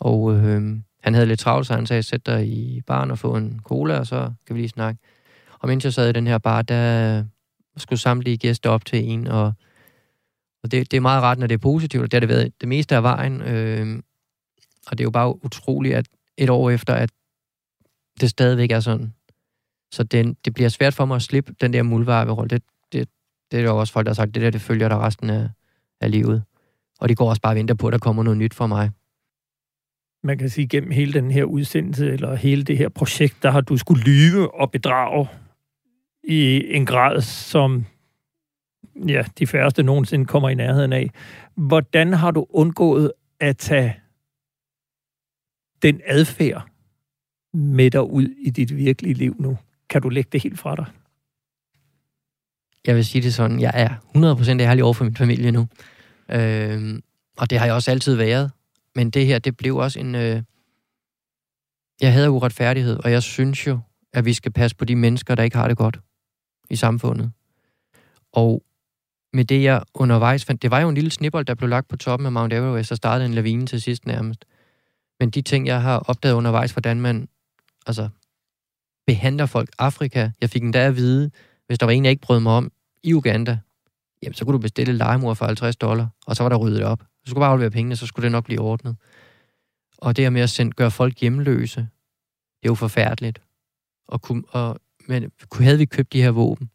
[0.00, 3.36] Og øh, han havde lidt travlt, så han sagde, sæt dig i baren og få
[3.36, 5.00] en cola, og så kan vi lige snakke.
[5.58, 7.24] Og mens jeg sad i den her bar, der
[7.76, 9.52] skulle samtlige gæster op til en, og,
[10.62, 12.52] og det, det er meget rart, når det er positivt, og det har det været
[12.60, 13.42] det meste af vejen.
[13.42, 14.02] Øh,
[14.86, 17.10] og det er jo bare utroligt, at et år efter, at
[18.20, 19.14] det stadigvæk er sådan.
[19.92, 22.48] Så den, det bliver svært for mig at slippe den der muldvarperolle.
[22.48, 23.08] Det, det,
[23.50, 25.48] det er jo også folk, der har sagt, det der, det følger der resten af,
[26.00, 26.42] af livet.
[27.00, 28.90] Og de går også bare og venter på, at der kommer noget nyt for mig.
[30.26, 33.60] Man kan sige, gennem hele den her udsendelse, eller hele det her projekt, der har
[33.60, 35.28] du skulle lyve og bedrage
[36.24, 37.86] i en grad, som
[39.08, 41.10] ja, de færreste nogensinde kommer i nærheden af.
[41.54, 43.96] Hvordan har du undgået at tage
[45.82, 46.68] den adfærd
[47.54, 49.58] med dig ud i dit virkelige liv nu?
[49.90, 50.86] Kan du lægge det helt fra dig?
[52.86, 53.88] Jeg vil sige det sådan, jeg er
[54.58, 55.68] 100% ærlig over for min familie nu.
[56.28, 57.00] Øh,
[57.38, 58.50] og det har jeg også altid været.
[58.96, 60.14] Men det her, det blev også en...
[60.14, 60.42] Øh...
[62.00, 63.78] Jeg havde uretfærdighed, og jeg synes jo,
[64.12, 66.00] at vi skal passe på de mennesker, der ikke har det godt
[66.70, 67.32] i samfundet.
[68.32, 68.62] Og
[69.32, 70.62] med det, jeg undervejs fandt...
[70.62, 72.96] Det var jo en lille snibbold, der blev lagt på toppen af Mount Everest, og
[72.96, 74.44] startede en lavine til sidst nærmest.
[75.20, 77.28] Men de ting, jeg har opdaget undervejs, hvordan man
[77.86, 78.08] altså,
[79.06, 79.70] behandler folk.
[79.78, 81.30] Afrika, jeg fik endda at vide,
[81.66, 82.72] hvis der var en, jeg ikke brød mig om,
[83.02, 83.58] i Uganda,
[84.22, 87.02] jamen så kunne du bestille legemor for 50 dollar, og så var der ryddet op.
[87.26, 88.96] Du skulle bare aflevere pengene, så skulle det nok blive ordnet.
[89.98, 93.42] Og det her med at sende, gøre folk hjemløse, det er jo forfærdeligt.
[94.08, 96.70] Og, kunne, og, men havde vi købt de her våben,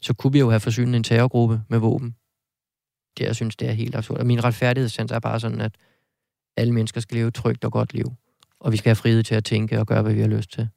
[0.00, 2.16] så kunne vi jo have forsynet en terrorgruppe med våben.
[3.18, 4.18] Det, jeg synes, det er helt absurd.
[4.18, 5.72] Og min retfærdighedssans er bare sådan, at
[6.56, 8.12] alle mennesker skal leve et trygt og godt liv.
[8.60, 10.68] Og vi skal have frihed til at tænke og gøre, hvad vi har lyst til.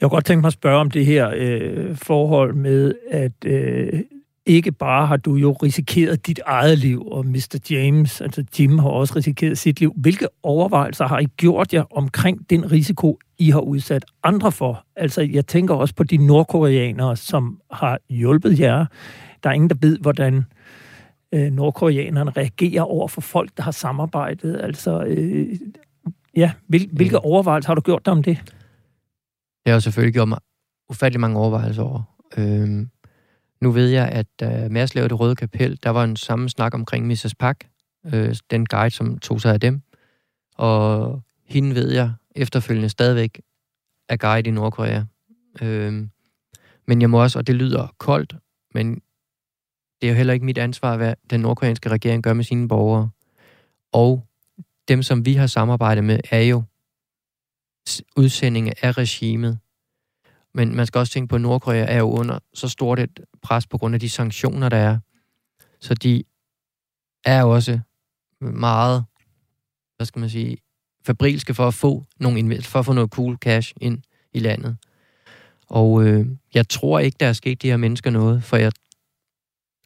[0.00, 4.02] Jeg kunne godt tænke mig at spørge om det her øh, forhold med, at øh,
[4.46, 7.58] ikke bare har du jo risikeret dit eget liv, og Mr.
[7.70, 9.92] James, altså Jim, har også risikeret sit liv.
[9.96, 14.84] Hvilke overvejelser har I gjort jer omkring den risiko, I har udsat andre for?
[14.96, 18.86] Altså, jeg tænker også på de nordkoreanere, som har hjulpet jer.
[19.42, 20.44] Der er ingen, der ved, hvordan
[21.32, 24.60] øh, nordkoreanerne reagerer over for folk, der har samarbejdet.
[24.62, 25.46] Altså, øh,
[26.36, 28.54] ja, hvil, hvilke overvejelser har du gjort dig om det?
[29.66, 30.38] Jeg har selvfølgelig gjort mig
[30.90, 32.02] ufattelig mange overvejelser over.
[32.36, 32.88] Øhm,
[33.64, 36.48] nu ved jeg, at øh, da Mads lavede det røde kapel, der var en samme
[36.48, 37.34] snak omkring Mrs.
[37.38, 37.68] Park,
[38.06, 39.82] øh, den guide, som tog sig af dem.
[40.54, 43.40] Og hende ved jeg efterfølgende stadigvæk
[44.08, 45.02] er guide i Nordkorea.
[45.62, 46.10] Øhm,
[46.86, 48.34] men jeg må også, og det lyder koldt,
[48.74, 48.94] men
[50.00, 53.10] det er jo heller ikke mit ansvar, hvad den nordkoreanske regering gør med sine borgere.
[53.92, 54.26] Og
[54.88, 56.62] dem, som vi har samarbejdet med, er jo
[58.16, 59.58] udsendinge af regimet.
[60.54, 63.66] Men man skal også tænke på, at Nordkorea er jo under så stort et pres
[63.66, 64.98] på grund af de sanktioner, der er.
[65.80, 66.24] Så de
[67.24, 67.80] er også
[68.40, 69.04] meget,
[69.96, 70.58] hvad skal man sige,
[71.06, 74.02] fabrilske for at få, nogle, for at få noget cool cash ind
[74.32, 74.76] i landet.
[75.66, 78.72] Og øh, jeg tror ikke, der er sket de her mennesker noget, for jeg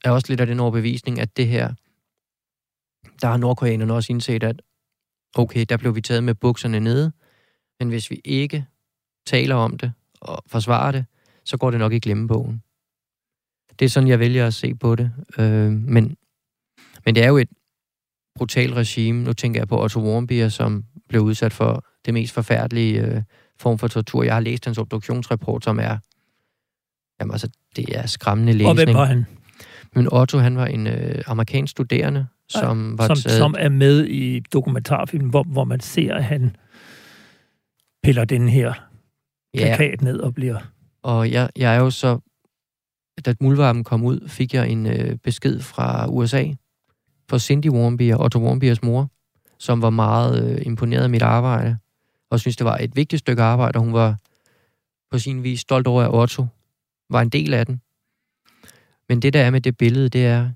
[0.05, 1.75] er også lidt af den overbevisning, at det her,
[3.21, 4.63] der har nordkoreanerne også indset, at
[5.35, 7.13] okay, der blev vi taget med bukserne nede,
[7.79, 8.67] men hvis vi ikke
[9.27, 11.05] taler om det og forsvarer det,
[11.45, 12.63] så går det nok i glemmebogen.
[13.79, 15.13] Det er sådan, jeg vælger at se på det.
[15.39, 16.17] Øh, men,
[17.05, 17.49] men det er jo et
[18.35, 19.25] brutalt regime.
[19.25, 23.23] Nu tænker jeg på Otto Warmbier, som blev udsat for det mest forfærdelige øh,
[23.59, 24.23] form for tortur.
[24.23, 25.99] Jeg har læst hans obduktionsrapport, som er
[27.21, 28.69] jamen altså, det er skræmmende læsning.
[28.69, 29.27] Og hvem var han?
[29.95, 33.39] Men Otto, han var en øh, amerikansk studerende, som ja, var som, taget...
[33.39, 36.57] som er med i dokumentarfilmen, hvor, hvor man ser, at han
[38.03, 38.88] piller den her
[39.57, 40.05] plakat ja.
[40.05, 40.59] ned og bliver...
[41.03, 42.19] Og jeg, jeg er jo så...
[43.25, 46.45] Da muldvarpen kom ud, fik jeg en øh, besked fra USA
[47.29, 49.11] for Cindy Warmbier, Otto Warmbiers mor,
[49.59, 51.79] som var meget øh, imponeret af mit arbejde,
[52.31, 54.17] og synes det var et vigtigt stykke arbejde, og hun var
[55.11, 56.47] på sin vis stolt over, at Otto
[57.11, 57.81] var en del af den.
[59.09, 60.51] Men det, der er med det billede, det er,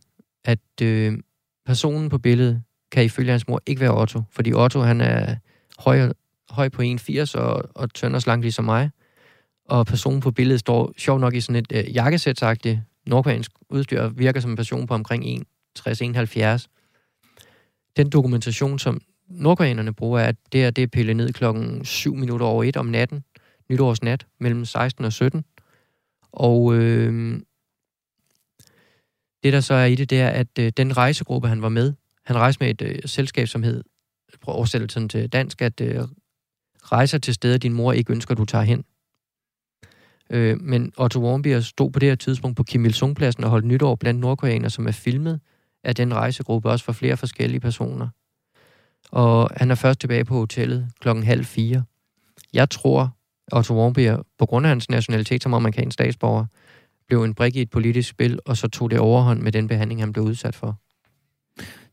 [0.45, 1.19] at øh,
[1.67, 2.63] personen på billedet
[2.93, 5.37] kan ifølge hans mor ikke være Otto, fordi Otto, han er
[5.79, 6.13] høj,
[6.53, 8.91] høj på 1,80 og, og tynd og slank ligesom mig.
[9.65, 14.19] Og personen på billedet står sjov nok i sådan et øh, jakkesætsagtigt nordkoreansk udstyr og
[14.19, 15.47] virker som en person på omkring
[15.79, 16.67] 1,60-1,70.
[17.97, 22.15] Den dokumentation, som nordkoreanerne bruger, er, at det er, det er pillet ned klokken 7
[22.15, 23.25] minutter over 1 om natten,
[23.71, 25.45] nytårsnat, mellem 16 og 17.
[26.33, 27.41] Og øh,
[29.43, 31.93] det, der så er i det, det er, at øh, den rejsegruppe, han var med,
[32.25, 33.85] han rejste med et øh, selskab, som hed,
[34.41, 36.01] prøv oversættelsen til dansk, at øh,
[36.85, 38.85] rejser til steder, din mor ikke ønsker, du tager hen.
[40.31, 43.95] Øh, men Otto Warmbier stod på det her tidspunkt på Kim Il-sung-pladsen og holdt nytår
[43.95, 45.41] blandt nordkoreanere, som er filmet
[45.85, 48.09] af den rejsegruppe, også for flere forskellige personer.
[49.11, 51.85] Og han er først tilbage på hotellet klokken halv fire.
[52.53, 53.17] Jeg tror,
[53.53, 56.47] Otto Warmbier, på grund af hans nationalitet som amerikansk statsborger,
[57.09, 60.01] blev en brik i et politisk spil, og så tog det overhånd med den behandling,
[60.01, 60.82] han blev udsat for.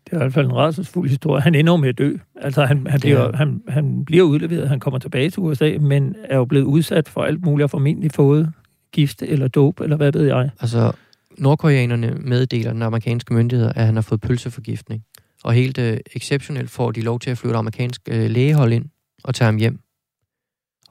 [0.06, 1.42] Det er i hvert fald en rædselsfuld historie.
[1.42, 2.14] Han ender med at dø.
[2.36, 3.32] Altså, han, han, bliver, ja.
[3.32, 7.22] han, han bliver udleveret, han kommer tilbage til USA, men er jo blevet udsat for
[7.22, 8.52] alt muligt, og formentlig fået
[8.92, 10.50] gift eller dope, eller hvad ved jeg.
[10.62, 10.92] Altså,
[11.38, 15.04] nordkoreanerne meddeler den amerikanske myndigheder, at han har fået pølseforgiftning.
[15.44, 18.86] Og helt øh, exceptionelt får de lov til at flyve et amerikansk øh, lægehold ind
[19.24, 19.80] og tage ham hjem.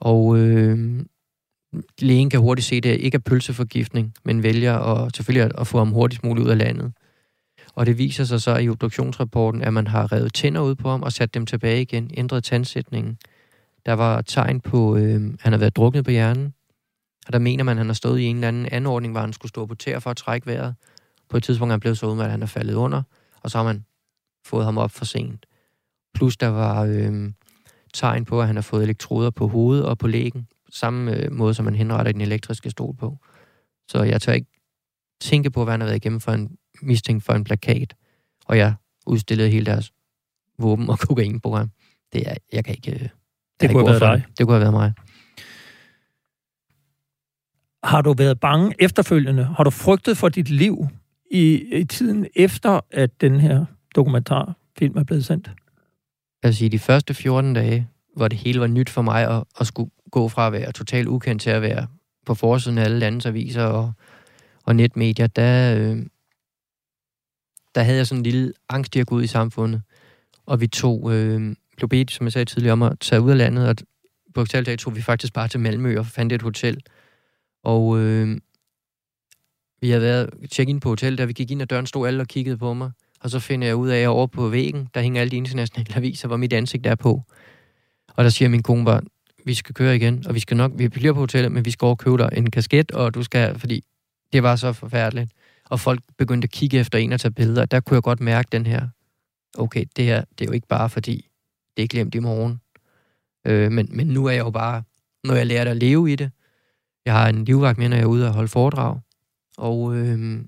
[0.00, 1.04] Og øh,
[1.98, 5.66] lægen kan hurtigt se, at det ikke er pølseforgiftning, men vælger at, selvfølgelig at, at
[5.66, 6.92] få ham hurtigst muligt ud af landet.
[7.78, 11.02] Og det viser sig så i obduktionsrapporten, at man har revet tænder ud på ham
[11.02, 13.18] og sat dem tilbage igen, ændret tandsætningen.
[13.86, 16.54] Der var tegn på, øh, han har været druknet på hjernen,
[17.26, 19.32] og der mener man, at han har stået i en eller anden anordning, hvor han
[19.32, 20.74] skulle stå på tæer for at trække vejret.
[21.28, 23.02] På et tidspunkt er han blevet så udmattet, at han er faldet under,
[23.42, 23.84] og så har man
[24.46, 25.46] fået ham op for sent.
[26.14, 27.32] Plus der var øh,
[27.94, 31.54] tegn på, at han har fået elektroder på hovedet og på lægen, samme øh, måde,
[31.54, 33.18] som man henretter den elektriske stol på.
[33.88, 34.50] Så jeg tør ikke
[35.20, 37.94] tænke på, hvad han har været igennem for en mistænkt for en plakat,
[38.46, 38.74] og jeg
[39.06, 39.92] udstillede hele deres
[40.58, 41.70] våben og kokain på ham.
[42.12, 42.90] Det er, jeg kan ikke...
[42.90, 43.10] Det,
[43.60, 44.26] det kunne have været dig.
[44.38, 44.92] Det kunne have været mig.
[47.84, 49.44] Har du været bange efterfølgende?
[49.44, 50.86] Har du frygtet for dit liv
[51.30, 53.64] i, i tiden efter, at den her
[53.94, 55.50] dokumentarfilm er blevet sendt?
[56.42, 59.66] Altså i de første 14 dage, hvor det hele var nyt for mig at, at
[59.66, 61.86] skulle gå fra at være totalt ukendt til at være
[62.26, 63.92] på forsiden af alle landets aviser og,
[64.64, 66.06] og netmedier, der, øh,
[67.74, 69.82] der havde jeg sådan en lille angst der ud i samfundet.
[70.46, 73.38] Og vi tog, øh, blev bedt, som jeg sagde tidligere, om at tage ud af
[73.38, 73.76] landet, og
[74.34, 76.80] på dag tog vi faktisk bare til Malmø og fandt et hotel.
[77.64, 78.38] Og øh,
[79.80, 82.20] vi havde været tjekket ind på hotel, da vi gik ind ad døren, stod alle
[82.20, 82.90] og kiggede på mig.
[83.20, 85.96] Og så finder jeg ud af, at over på væggen, der hænger alle de internationale
[85.96, 87.22] aviser, hvor mit ansigt er på.
[88.08, 89.00] Og der siger min kone bare,
[89.44, 91.86] vi skal køre igen, og vi skal nok, vi bliver på hotellet, men vi skal
[91.86, 93.84] over købe dig en kasket, og du skal, fordi
[94.32, 95.32] det var så forfærdeligt.
[95.70, 98.48] Og folk begyndte at kigge efter en og tage billeder, der kunne jeg godt mærke
[98.52, 98.88] den her,
[99.58, 101.28] okay, det her, det er jo ikke bare fordi,
[101.76, 102.60] det er glemt i morgen.
[103.46, 104.82] Øh, men, men nu er jeg jo bare,
[105.24, 106.30] når jeg lærer at leve i det.
[107.04, 109.00] Jeg har en livvagt med, når jeg er ude og holde foredrag.
[109.56, 110.44] Og øh,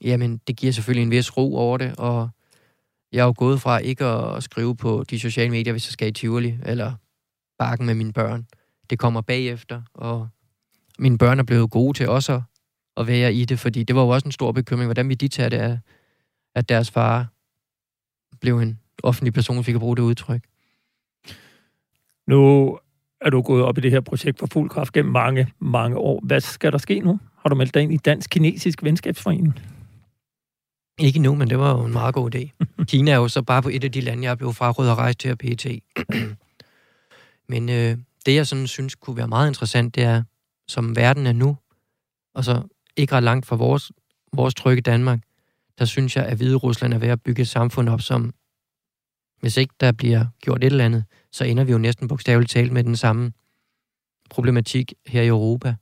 [0.00, 2.30] jamen, det giver selvfølgelig en vis ro over det, og
[3.12, 6.08] jeg er jo gået fra ikke at skrive på de sociale medier, hvis jeg skal
[6.08, 6.94] i Tivoli, eller
[7.58, 8.46] bakken med mine børn.
[8.90, 10.28] Det kommer bagefter, og
[10.98, 12.42] mine børn er blevet gode til også
[12.96, 15.28] at være i det, fordi det var jo også en stor bekymring, hvordan vi de
[15.28, 15.78] tage det af,
[16.54, 17.26] at deres far
[18.40, 20.42] blev en offentlig person, fik at bruge det udtryk.
[22.26, 22.78] Nu
[23.20, 26.20] er du gået op i det her projekt for fuld kraft gennem mange, mange år.
[26.22, 27.20] Hvad skal der ske nu?
[27.38, 29.60] Har du meldt dig ind i Dansk-Kinesisk Venskabsforening?
[31.00, 32.64] Ikke nu, men det var jo en meget god idé.
[32.90, 35.18] Kina er jo så bare på et af de lande, jeg blev frarådet at rejse
[35.18, 35.66] til at PT.
[37.48, 40.22] men øh, det, jeg sådan synes kunne være meget interessant, det er,
[40.68, 41.56] som verden er nu,
[42.34, 42.62] og så
[42.96, 43.92] ikke ret langt fra vores,
[44.32, 45.20] vores trygge Danmark,
[45.78, 48.32] der synes jeg, at Hvide Rusland er ved at bygge et samfund op, som
[49.40, 52.72] hvis ikke der bliver gjort et eller andet, så ender vi jo næsten bogstaveligt talt
[52.72, 53.32] med den samme
[54.30, 55.74] problematik her i Europa.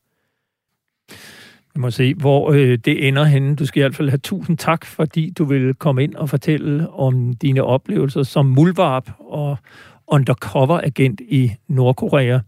[1.75, 3.57] Vi må se, hvor øh, det ender henne.
[3.57, 6.91] Du skal i hvert fald have tusind tak, fordi du vil komme ind og fortælle
[6.91, 9.57] om dine oplevelser som mulvarp og
[10.07, 12.39] undercover-agent i Nordkorea.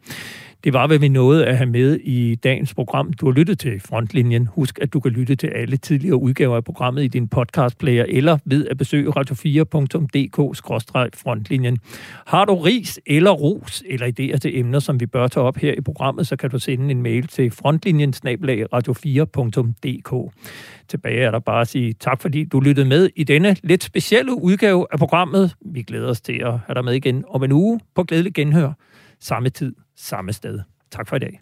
[0.64, 3.12] Det var, hvad vi nåede at have med i dagens program.
[3.12, 4.46] Du har lyttet til Frontlinjen.
[4.46, 8.38] Husk, at du kan lytte til alle tidligere udgaver af programmet i din podcastplayer eller
[8.44, 11.78] ved at besøge radio4.dk-frontlinjen.
[12.26, 15.74] Har du ris eller ros eller idéer til emner, som vi bør tage op her
[15.78, 18.14] i programmet, så kan du sende en mail til frontlinjen
[18.74, 20.32] radio4.dk.
[20.88, 24.42] Tilbage er der bare at sige tak, fordi du lyttede med i denne lidt specielle
[24.42, 25.54] udgave af programmet.
[25.72, 28.72] Vi glæder os til at have dig med igen om en uge på glædelig genhør.
[29.20, 30.64] Samme tid, samme sted.
[30.90, 31.40] Tak for i dag.